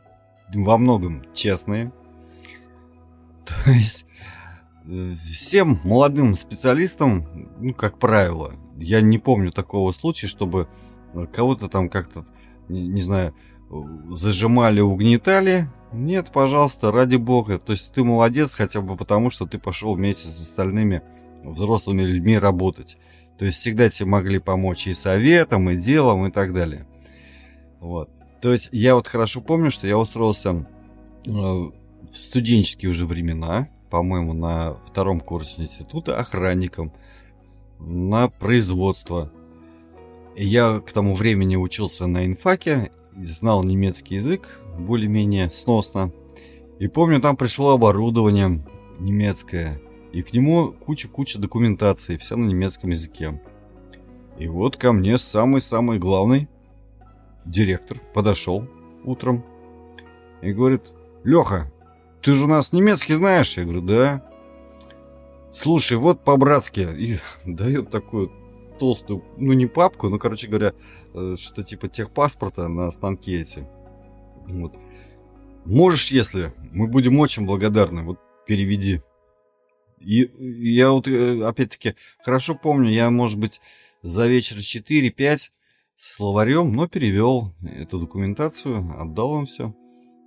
во 0.53 0.79
многом 0.79 1.25
честные. 1.35 1.93
То 3.45 3.71
есть 3.71 4.07
э, 4.87 5.15
всем 5.15 5.81
молодым 5.85 6.37
специалистам, 6.37 7.49
ну, 7.59 7.73
как 7.73 7.99
правило, 7.99 8.55
я 8.77 9.01
не 9.01 9.19
помню 9.19 9.53
такого 9.53 9.93
случая, 9.93 10.27
чтобы 10.27 10.69
кого-то 11.33 11.69
там 11.69 11.89
как-то, 11.89 12.27
не, 12.69 12.87
не 12.87 13.01
знаю, 13.01 13.35
зажимали, 14.11 14.81
угнетали. 14.81 15.69
Нет, 15.93 16.31
пожалуйста, 16.33 16.93
ради 16.93 17.17
бога. 17.17 17.59
То 17.59 17.73
есть 17.73 17.93
ты 17.93 18.05
молодец 18.05 18.55
хотя 18.55 18.81
бы 18.81 18.97
потому, 18.97 19.31
что 19.31 19.47
ты 19.47 19.59
пошел 19.59 19.95
вместе 19.95 20.29
с 20.29 20.43
остальными 20.43 21.03
взрослыми 21.43 22.03
людьми 22.03 22.39
работать. 22.39 22.99
То 23.39 23.45
есть 23.45 23.59
всегда 23.59 23.89
тебе 23.89 24.07
могли 24.07 24.39
помочь 24.39 24.87
и 24.87 24.95
советом, 24.95 25.71
и 25.71 25.77
делом, 25.77 26.27
и 26.27 26.31
так 26.31 26.53
далее. 26.53 26.87
Вот. 27.81 28.11
То 28.41 28.53
есть 28.53 28.69
я 28.73 28.95
вот 28.95 29.07
хорошо 29.07 29.41
помню, 29.41 29.71
что 29.71 29.87
я 29.87 29.97
устроился 29.97 30.67
э, 31.25 31.31
в 31.31 31.73
студенческие 32.13 32.91
уже 32.91 33.07
времена, 33.07 33.69
по-моему, 33.91 34.33
на 34.33 34.75
втором 34.87 35.21
курсе 35.21 35.63
института 35.63 36.19
охранником 36.19 36.93
на 37.79 38.29
производство. 38.29 39.33
И 40.37 40.45
я 40.45 40.81
к 40.81 40.93
тому 40.93 41.15
времени 41.15 41.57
учился 41.57 42.07
на 42.07 42.27
инфаке, 42.27 42.91
знал 43.25 43.65
немецкий 43.65 44.17
язык 44.17 44.61
более-менее 44.79 45.51
сносно. 45.53 46.13
И 46.79 46.89
помню, 46.89 47.21
там 47.21 47.37
пришло 47.37 47.73
оборудование 47.73 48.65
немецкое, 48.99 49.81
и 50.13 50.23
к 50.23 50.33
нему 50.33 50.73
куча-куча 50.73 51.39
документации, 51.39 52.17
вся 52.17 52.37
на 52.37 52.47
немецком 52.47 52.91
языке. 52.91 53.41
И 54.39 54.47
вот 54.47 54.77
ко 54.77 54.93
мне 54.93 55.19
самый-самый 55.19 55.99
главный 55.99 56.49
директор 57.45 58.01
подошел 58.15 58.67
утром 59.05 59.45
и 60.41 60.53
говорит, 60.53 60.93
Леха, 61.25 61.71
ты 62.23 62.35
же 62.35 62.45
у 62.45 62.49
нас 62.49 62.73
немецкий 62.73 63.15
знаешь? 63.15 63.57
Я 63.57 63.65
говорю, 63.65 63.83
да. 63.83 64.25
Слушай, 65.53 65.97
вот 65.97 66.23
по-братски. 66.23 66.87
И 66.97 67.19
дает 67.45 67.91
такую 67.91 68.31
толстую, 68.79 69.25
ну 69.37 69.53
не 69.55 69.67
папку, 69.67 70.09
ну 70.09 70.19
короче 70.19 70.47
говоря, 70.47 70.73
э, 71.15 71.37
что 71.39 71.63
типа 71.63 71.89
техпаспорта 71.89 72.69
на 72.69 72.91
станке 72.91 73.41
эти. 73.41 73.67
Вот. 74.47 74.75
Можешь, 75.65 76.11
если, 76.11 76.55
мы 76.73 76.89
будем 76.89 77.19
очень 77.19 77.45
благодарны, 77.45 78.03
вот 78.03 78.19
переведи. 78.47 79.03
И 80.01 80.31
я 80.75 80.91
вот 80.91 81.09
э, 81.09 81.43
опять-таки 81.45 81.95
хорошо 82.23 82.55
помню, 82.55 82.91
я, 82.91 83.11
может 83.11 83.39
быть, 83.39 83.61
за 84.03 84.27
вечер 84.27 84.57
4-5 84.57 85.51
словарем, 85.97 86.73
но 86.73 86.89
перевел 86.89 87.53
эту 87.63 87.99
документацию, 87.99 88.95
отдал 88.99 89.41
им 89.41 89.47
все. 89.47 89.75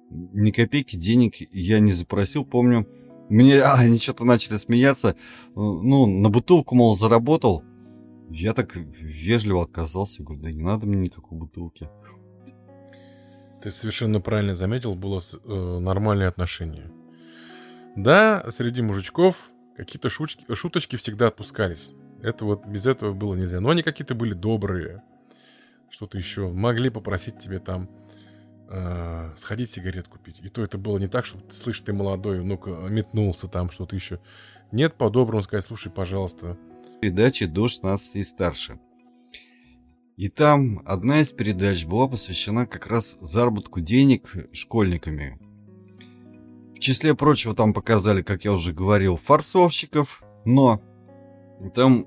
Ни 0.10 0.52
копейки 0.52 0.98
денег 0.98 1.36
я 1.54 1.80
не 1.80 1.94
запросил, 1.94 2.46
помню. 2.46 2.88
Мне 3.30 3.62
а, 3.62 3.76
они 3.80 3.98
что-то 3.98 4.26
начали 4.26 4.58
смеяться. 4.58 5.16
Ну, 5.56 6.06
на 6.06 6.30
бутылку, 6.30 6.76
мол, 6.76 6.98
заработал. 6.98 7.64
Я 8.34 8.54
так 8.54 8.76
вежливо 8.76 9.64
отказался. 9.64 10.24
Говорю, 10.24 10.42
да 10.42 10.52
не 10.52 10.64
надо 10.64 10.86
мне 10.86 10.98
никакой 10.98 11.38
бутылки. 11.38 11.90
Ты 13.62 13.72
совершенно 13.72 14.20
правильно 14.22 14.56
заметил, 14.56 14.96
было 14.96 15.22
э, 15.22 15.80
нормальное 15.80 16.28
отношение. 16.28 16.92
Да, 17.96 18.50
среди 18.52 18.82
мужичков 18.82 19.52
какие-то 19.76 20.10
шуточки, 20.10 20.54
шуточки 20.56 20.96
всегда 20.96 21.28
отпускались. 21.28 21.92
Это 22.24 22.46
вот 22.46 22.66
без 22.66 22.86
этого 22.86 23.14
было 23.14 23.36
нельзя. 23.36 23.60
Но 23.60 23.70
они 23.70 23.84
какие-то 23.84 24.16
были 24.16 24.34
добрые. 24.34 25.04
Что-то 25.90 26.18
еще. 26.18 26.48
Могли 26.50 26.90
попросить 26.90 27.38
тебе 27.38 27.60
там 27.60 27.90
э, 28.70 29.34
сходить 29.38 29.70
сигарет 29.70 30.08
купить. 30.08 30.40
И 30.42 30.50
то 30.50 30.64
это 30.64 30.78
было 30.78 30.98
не 30.98 31.08
так, 31.08 31.26
что 31.26 31.40
слышь, 31.52 31.82
ты 31.82 31.94
молодой, 31.94 32.44
ну-ка, 32.44 32.70
метнулся 32.70 33.48
там, 33.48 33.70
что-то 33.70 33.96
еще. 33.96 34.20
Нет, 34.72 34.96
по-доброму 34.96 35.44
сказать, 35.44 35.66
слушай, 35.66 35.92
пожалуйста. 35.92 36.58
Передачи 37.02 37.48
до 37.48 37.68
16 37.68 38.16
и 38.18 38.24
старше. 38.24 38.80
И 40.18 40.30
там 40.30 40.84
одна 40.86 41.22
из 41.22 41.32
передач 41.32 41.84
была 41.84 42.08
посвящена 42.08 42.68
как 42.68 42.86
раз 42.86 43.18
заработку 43.22 43.82
денег 43.82 44.36
школьниками. 44.54 45.40
В 46.76 46.80
числе 46.80 47.16
прочего 47.16 47.56
там 47.56 47.74
показали, 47.74 48.22
как 48.22 48.46
я 48.46 48.54
уже 48.54 48.72
говорил, 48.72 49.18
форсовщиков, 49.18 50.24
но 50.46 50.80
там 51.74 52.06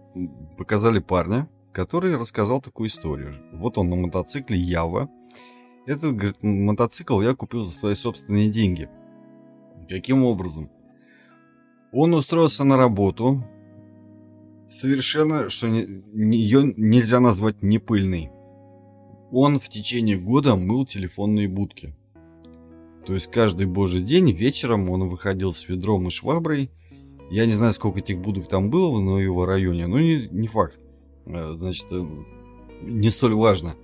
показали 0.56 1.00
парня, 1.00 1.48
который 1.72 2.16
рассказал 2.16 2.60
такую 2.60 2.88
историю. 2.88 3.34
Вот 3.52 3.78
он 3.78 3.90
на 3.90 3.96
мотоцикле 3.96 4.56
Ява. 4.56 5.10
Этот, 5.86 6.14
говорит, 6.14 6.40
мотоцикл 6.44 7.20
я 7.20 7.34
купил 7.34 7.64
за 7.64 7.72
свои 7.72 7.96
собственные 7.96 8.48
деньги. 8.48 8.88
Каким 9.88 10.22
образом? 10.24 10.70
Он 11.90 12.14
устроился 12.14 12.62
на 12.62 12.76
работу, 12.76 13.44
совершенно, 14.68 15.50
что 15.50 15.68
не, 15.68 15.86
не, 16.12 16.38
ее 16.38 16.72
нельзя 16.76 17.20
назвать 17.20 17.62
непыльной. 17.62 18.30
Он 19.30 19.58
в 19.58 19.68
течение 19.68 20.16
года 20.16 20.56
мыл 20.56 20.86
телефонные 20.86 21.48
будки. 21.48 21.94
То 23.06 23.14
есть 23.14 23.30
каждый 23.30 23.66
божий 23.66 24.00
день 24.00 24.30
вечером 24.30 24.88
он 24.90 25.08
выходил 25.08 25.52
с 25.52 25.68
ведром 25.68 26.08
и 26.08 26.10
шваброй. 26.10 26.70
Я 27.30 27.46
не 27.46 27.52
знаю, 27.52 27.72
сколько 27.74 27.98
этих 27.98 28.20
будок 28.20 28.48
там 28.48 28.70
было 28.70 28.90
в 28.90 29.18
его 29.18 29.46
районе, 29.46 29.86
но 29.86 29.98
не, 29.98 30.28
не 30.30 30.46
факт. 30.46 30.78
Э, 31.26 31.54
значит, 31.58 31.86
э, 31.90 32.06
не 32.82 33.10
столь 33.10 33.34
важно. 33.34 33.74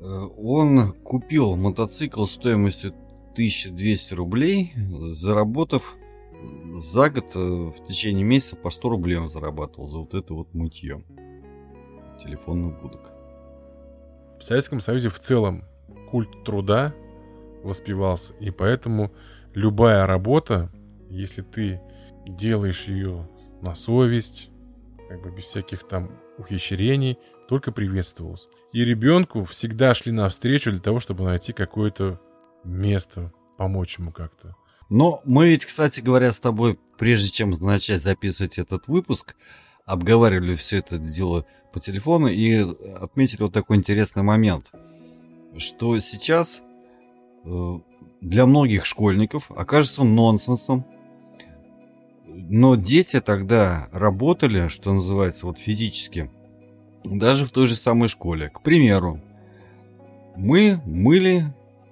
Э, 0.00 0.28
он 0.36 0.92
купил 1.04 1.56
мотоцикл 1.56 2.26
стоимостью 2.26 2.94
1200 3.34 4.14
рублей, 4.14 4.72
заработав 5.12 5.96
за 6.74 7.10
год 7.10 7.34
в 7.34 7.84
течение 7.86 8.24
месяца 8.24 8.56
по 8.56 8.70
100 8.70 8.88
рублей 8.88 9.16
он 9.16 9.28
зарабатывал 9.28 9.88
за 9.88 9.98
вот 9.98 10.14
это 10.14 10.32
вот 10.34 10.54
мытье 10.54 11.04
телефонных 12.22 12.80
будок. 12.80 13.12
В 14.38 14.42
Советском 14.42 14.80
Союзе 14.80 15.08
в 15.08 15.18
целом 15.18 15.64
культ 16.10 16.44
труда 16.44 16.94
воспевался, 17.62 18.34
и 18.34 18.50
поэтому 18.50 19.12
любая 19.54 20.06
работа, 20.06 20.70
если 21.08 21.42
ты 21.42 21.80
делаешь 22.26 22.84
ее 22.84 23.28
на 23.60 23.74
совесть, 23.74 24.50
как 25.08 25.22
бы 25.22 25.30
без 25.30 25.44
всяких 25.44 25.84
там 25.84 26.10
ухищрений, 26.38 27.18
только 27.48 27.70
приветствовалось. 27.70 28.48
И 28.72 28.84
ребенку 28.84 29.44
всегда 29.44 29.94
шли 29.94 30.10
навстречу 30.10 30.70
для 30.70 30.80
того, 30.80 31.00
чтобы 31.00 31.24
найти 31.24 31.52
какое-то 31.52 32.20
место, 32.64 33.32
помочь 33.58 33.98
ему 33.98 34.10
как-то. 34.10 34.56
Но 34.92 35.22
мы 35.24 35.48
ведь, 35.48 35.64
кстати 35.64 36.00
говоря, 36.00 36.32
с 36.32 36.38
тобой, 36.38 36.78
прежде 36.98 37.30
чем 37.30 37.52
начать 37.52 38.02
записывать 38.02 38.58
этот 38.58 38.88
выпуск, 38.88 39.36
обговаривали 39.86 40.54
все 40.54 40.80
это 40.80 40.98
дело 40.98 41.46
по 41.72 41.80
телефону 41.80 42.26
и 42.26 42.58
отметили 43.00 43.44
вот 43.44 43.54
такой 43.54 43.78
интересный 43.78 44.22
момент, 44.22 44.70
что 45.56 45.98
сейчас 46.00 46.60
э, 47.46 47.78
для 48.20 48.44
многих 48.44 48.84
школьников 48.84 49.50
окажется 49.50 50.04
нонсенсом 50.04 50.84
но 52.26 52.74
дети 52.74 53.20
тогда 53.20 53.88
работали, 53.92 54.68
что 54.68 54.92
называется, 54.92 55.46
вот 55.46 55.58
физически, 55.58 56.30
даже 57.02 57.46
в 57.46 57.50
той 57.50 57.66
же 57.66 57.76
самой 57.76 58.10
школе. 58.10 58.50
К 58.50 58.60
примеру, 58.60 59.20
мы 60.36 60.82
мыли 60.84 61.44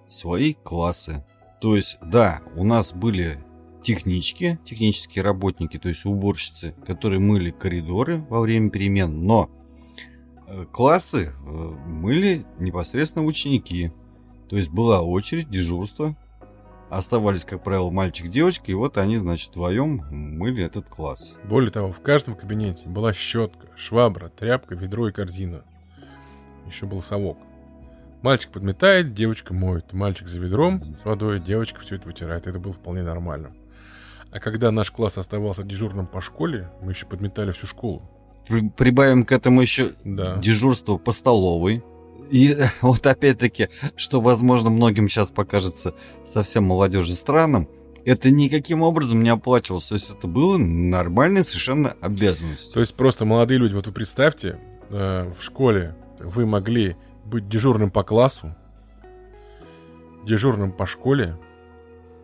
свои 0.09 0.53
классы. 0.53 1.25
То 1.61 1.77
есть, 1.77 1.99
да, 2.03 2.41
у 2.57 2.65
нас 2.65 2.93
были 2.93 3.39
технички, 3.83 4.59
технические 4.65 5.23
работники, 5.23 5.79
то 5.79 5.89
есть 5.89 6.05
уборщицы, 6.05 6.75
которые 6.87 7.21
мыли 7.21 7.51
коридоры 7.51 8.25
во 8.29 8.41
время 8.41 8.71
перемен, 8.71 9.25
но 9.25 9.51
э, 10.47 10.67
классы 10.73 11.33
э, 11.33 11.51
мыли 11.87 12.47
непосредственно 12.59 13.25
ученики. 13.25 13.93
То 14.49 14.57
есть 14.57 14.71
была 14.71 15.03
очередь, 15.03 15.49
дежурство, 15.49 16.17
Оставались, 16.91 17.45
как 17.45 17.63
правило, 17.63 17.89
мальчик-девочка, 17.89 18.73
и 18.73 18.75
вот 18.75 18.99
они, 18.99 19.17
значит, 19.17 19.51
вдвоем 19.51 20.05
мыли 20.11 20.65
этот 20.65 20.89
класс. 20.89 21.35
Более 21.45 21.71
того, 21.71 21.93
в 21.93 22.01
каждом 22.01 22.35
кабинете 22.35 22.89
была 22.89 23.13
щетка, 23.13 23.69
швабра, 23.77 24.29
тряпка, 24.29 24.75
ведро 24.75 25.09
и 25.09 25.13
корзина. 25.13 25.63
Еще 26.67 26.87
был 26.87 27.01
совок. 27.01 27.39
Мальчик 28.23 28.51
подметает, 28.51 29.15
девочка 29.15 29.55
моет. 29.55 29.93
Мальчик 29.93 30.29
за 30.29 30.41
ведром 30.41 30.97
с 31.01 31.05
водой, 31.05 31.41
девочка 31.41 31.81
все 31.81 31.97
это 31.97 32.07
вытирает. 32.07 32.47
Это 32.47 32.59
было 32.59 32.73
вполне 32.73 33.03
нормально. 33.03 33.53
А 34.31 34.39
когда 34.41 34.71
наш 34.71 34.91
класс 34.91 35.17
оставался 35.17 35.63
дежурным 35.63 36.07
по 36.07 36.21
школе, 36.21 36.71
мы 36.83 36.93
еще 36.93 37.07
подметали 37.07 37.53
всю 37.53 37.67
школу. 37.67 38.03
Прибавим 38.77 39.25
к 39.25 39.33
этому 39.33 39.63
еще 39.63 39.93
да. 40.05 40.37
дежурство 40.37 40.99
по 40.99 41.13
столовой. 41.13 41.83
И 42.31 42.57
вот 42.83 43.07
опять-таки, 43.07 43.69
что, 43.97 44.21
возможно, 44.21 44.71
многим 44.71 45.09
сейчас 45.09 45.31
покажется 45.31 45.95
совсем 46.27 46.65
молодежи 46.65 47.15
странным, 47.15 47.69
это 48.05 48.31
никаким 48.31 48.83
образом 48.83 49.23
не 49.23 49.31
оплачивалось. 49.31 49.87
То 49.87 49.95
есть 49.95 50.11
это 50.11 50.27
было 50.27 50.59
нормальная 50.59 51.43
совершенно 51.43 51.97
обязанность. 52.01 52.73
То 52.73 52.81
есть 52.81 52.95
просто 52.95 53.25
молодые 53.25 53.59
люди, 53.59 53.75
вот 53.75 53.87
вы 53.87 53.93
представьте, 53.93 54.59
э, 54.91 55.33
в 55.33 55.43
школе 55.43 55.97
вы 56.19 56.47
могли 56.47 56.97
быть 57.31 57.49
дежурным 57.49 57.91
по 57.91 58.03
классу, 58.03 58.55
дежурным 60.27 60.73
по 60.73 60.85
школе, 60.85 61.39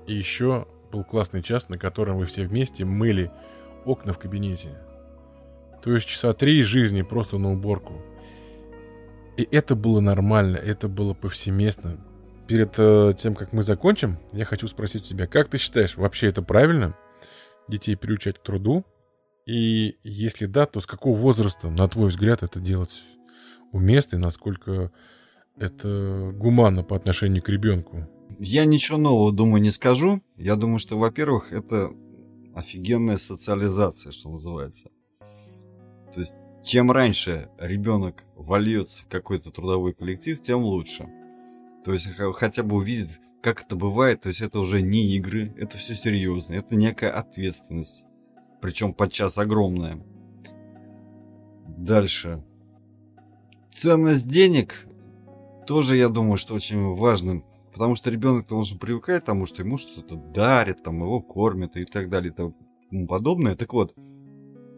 и 0.06 0.14
еще 0.14 0.66
был 0.92 1.04
классный 1.04 1.42
час, 1.42 1.68
на 1.68 1.78
котором 1.78 2.18
вы 2.18 2.26
все 2.26 2.44
вместе 2.44 2.84
мыли 2.84 3.30
окна 3.84 4.12
в 4.12 4.18
кабинете. 4.18 4.78
То 5.82 5.94
есть 5.94 6.06
часа 6.06 6.32
три 6.32 6.62
жизни 6.62 7.02
просто 7.02 7.38
на 7.38 7.52
уборку. 7.52 8.02
И 9.36 9.46
это 9.50 9.74
было 9.74 10.00
нормально, 10.00 10.56
это 10.56 10.88
было 10.88 11.14
повсеместно. 11.14 11.98
Перед 12.48 12.74
э, 12.78 13.12
тем, 13.18 13.34
как 13.34 13.52
мы 13.52 13.62
закончим, 13.62 14.18
я 14.32 14.44
хочу 14.44 14.66
спросить 14.68 15.04
тебя, 15.04 15.26
как 15.26 15.48
ты 15.48 15.58
считаешь, 15.58 15.96
вообще 15.96 16.28
это 16.28 16.42
правильно? 16.42 16.96
Детей 17.68 17.96
приучать 17.96 18.38
к 18.38 18.42
труду? 18.42 18.84
И 19.46 19.98
если 20.02 20.46
да, 20.46 20.66
то 20.66 20.80
с 20.80 20.86
какого 20.86 21.16
возраста, 21.16 21.70
на 21.70 21.88
твой 21.88 22.08
взгляд, 22.08 22.42
это 22.42 22.60
делать 22.60 23.02
уместно 23.76 24.16
и 24.16 24.20
насколько 24.20 24.90
это 25.56 26.32
гуманно 26.34 26.82
по 26.82 26.96
отношению 26.96 27.42
к 27.42 27.48
ребенку? 27.48 28.06
Я 28.38 28.64
ничего 28.64 28.98
нового, 28.98 29.32
думаю, 29.32 29.62
не 29.62 29.70
скажу. 29.70 30.20
Я 30.36 30.56
думаю, 30.56 30.78
что, 30.78 30.98
во-первых, 30.98 31.52
это 31.52 31.90
офигенная 32.54 33.18
социализация, 33.18 34.12
что 34.12 34.30
называется. 34.30 34.90
То 36.14 36.20
есть, 36.20 36.32
чем 36.64 36.90
раньше 36.90 37.48
ребенок 37.58 38.24
вольется 38.34 39.02
в 39.02 39.08
какой-то 39.08 39.50
трудовой 39.50 39.94
коллектив, 39.94 40.40
тем 40.42 40.62
лучше. 40.62 41.08
То 41.84 41.92
есть, 41.92 42.08
хотя 42.34 42.62
бы 42.62 42.76
увидит, 42.76 43.20
как 43.42 43.62
это 43.62 43.76
бывает. 43.76 44.22
То 44.22 44.28
есть, 44.28 44.40
это 44.40 44.58
уже 44.58 44.82
не 44.82 45.14
игры, 45.16 45.54
это 45.56 45.78
все 45.78 45.94
серьезно. 45.94 46.54
Это 46.54 46.74
некая 46.74 47.10
ответственность. 47.10 48.04
Причем 48.60 48.92
подчас 48.92 49.38
огромная. 49.38 50.02
Дальше. 51.78 52.42
Ценность 53.76 54.28
денег 54.28 54.86
тоже, 55.66 55.96
я 55.96 56.08
думаю, 56.08 56.36
что 56.36 56.54
очень 56.54 56.94
важным 56.94 57.44
Потому 57.76 57.94
что 57.94 58.08
ребенок 58.08 58.48
должен 58.48 58.78
привыкать 58.78 59.22
к 59.22 59.26
тому, 59.26 59.44
что 59.44 59.60
ему 59.60 59.76
что-то 59.76 60.16
дарят, 60.16 60.82
там 60.82 61.02
его 61.02 61.20
кормят 61.20 61.76
и 61.76 61.84
так 61.84 62.08
далее 62.08 62.32
и 62.32 62.34
тому 62.34 62.54
подобное. 63.06 63.54
Так 63.54 63.74
вот, 63.74 63.92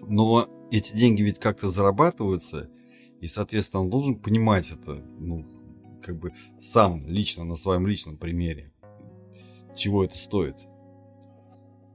но 0.00 0.48
эти 0.72 0.96
деньги 0.96 1.22
ведь 1.22 1.38
как-то 1.38 1.68
зарабатываются, 1.68 2.68
и, 3.20 3.28
соответственно, 3.28 3.84
он 3.84 3.90
должен 3.90 4.16
понимать 4.16 4.72
это, 4.72 4.94
ну, 5.20 5.46
как 6.02 6.18
бы 6.18 6.32
сам 6.60 7.06
лично, 7.06 7.44
на 7.44 7.54
своем 7.54 7.86
личном 7.86 8.16
примере, 8.16 8.72
чего 9.76 10.02
это 10.02 10.18
стоит. 10.18 10.56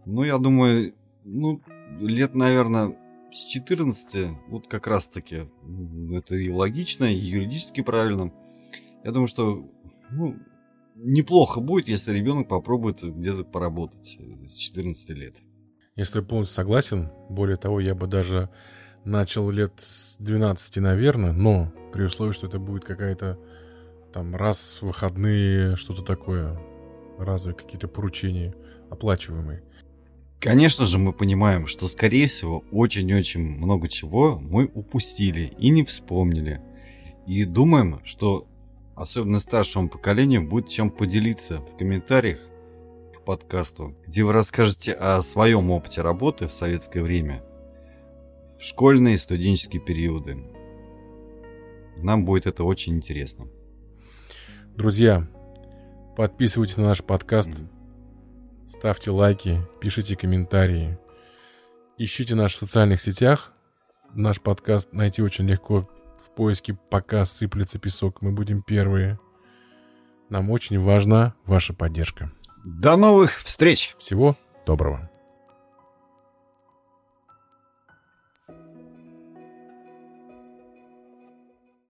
Ну, 0.05 0.23
я 0.23 0.37
думаю, 0.37 0.95
ну, 1.25 1.59
лет, 1.99 2.33
наверное, 2.33 2.97
с 3.33 3.45
14, 3.45 4.37
вот 4.47 4.67
как 4.67 4.87
раз-таки, 4.87 5.47
это 6.11 6.35
и 6.35 6.49
логично, 6.49 7.05
и 7.05 7.15
юридически 7.15 7.81
правильно. 7.81 8.31
Я 9.03 9.11
думаю, 9.11 9.27
что 9.27 9.69
ну, 10.11 10.37
неплохо 10.95 11.59
будет, 11.59 11.87
если 11.87 12.13
ребенок 12.13 12.47
попробует 12.47 13.01
где-то 13.01 13.43
поработать 13.43 14.17
э, 14.19 14.47
с 14.47 14.55
14 14.55 15.09
лет. 15.09 15.35
Если 15.95 16.21
полностью 16.21 16.55
согласен, 16.55 17.09
более 17.29 17.57
того, 17.57 17.79
я 17.79 17.95
бы 17.95 18.07
даже 18.07 18.49
начал 19.03 19.49
лет 19.49 19.73
с 19.77 20.17
12, 20.19 20.77
наверное, 20.77 21.33
но 21.33 21.71
при 21.91 22.03
условии, 22.03 22.31
что 22.31 22.47
это 22.47 22.59
будет 22.59 22.85
какая-то 22.85 23.39
там 24.13 24.35
раз 24.35 24.79
в 24.81 24.87
выходные, 24.87 25.75
что-то 25.75 26.03
такое, 26.03 26.59
разовые 27.17 27.57
какие-то 27.57 27.87
поручения 27.87 28.55
оплачиваемые. 28.89 29.63
Конечно 30.43 30.85
же, 30.85 30.97
мы 30.97 31.13
понимаем, 31.13 31.67
что, 31.67 31.87
скорее 31.87 32.27
всего, 32.27 32.65
очень-очень 32.69 33.39
много 33.39 33.87
чего 33.87 34.37
мы 34.41 34.69
упустили 34.73 35.53
и 35.57 35.69
не 35.69 35.85
вспомнили. 35.85 36.59
И 37.25 37.45
думаем, 37.45 38.01
что 38.03 38.45
особенно 38.93 39.39
старшему 39.39 39.87
поколению, 39.87 40.45
будет 40.45 40.67
чем 40.67 40.91
поделиться 40.91 41.59
в 41.59 41.77
комментариях 41.77 42.39
к 43.15 43.21
подкасту, 43.23 43.95
где 44.05 44.25
вы 44.25 44.33
расскажете 44.33 44.91
о 44.91 45.21
своем 45.21 45.71
опыте 45.71 46.01
работы 46.01 46.49
в 46.49 46.53
советское 46.53 47.03
время, 47.03 47.41
в 48.59 48.65
школьные 48.65 49.15
и 49.15 49.19
студенческие 49.19 49.81
периоды. 49.81 50.43
Нам 51.95 52.25
будет 52.25 52.47
это 52.47 52.65
очень 52.65 52.97
интересно. 52.97 53.47
Друзья, 54.75 55.25
подписывайтесь 56.17 56.75
на 56.75 56.83
наш 56.83 57.01
подкаст, 57.01 57.49
mm-hmm. 57.49 57.72
Ставьте 58.73 59.11
лайки, 59.11 59.61
пишите 59.79 60.15
комментарии, 60.15 60.97
ищите 61.97 62.35
нас 62.35 62.51
в 62.53 62.57
социальных 62.57 63.01
сетях. 63.01 63.51
Наш 64.13 64.41
подкаст 64.41 64.93
найти 64.93 65.21
очень 65.21 65.47
легко 65.47 65.89
поиске 66.35 66.77
«Пока 66.89 67.25
сыплется 67.25 67.79
песок, 67.79 68.21
мы 68.21 68.31
будем 68.31 68.61
первые». 68.61 69.19
Нам 70.29 70.49
очень 70.49 70.79
важна 70.79 71.35
ваша 71.45 71.73
поддержка. 71.73 72.31
До 72.63 72.95
новых 72.95 73.37
встреч! 73.39 73.95
Всего 73.99 74.35
доброго! 74.65 75.12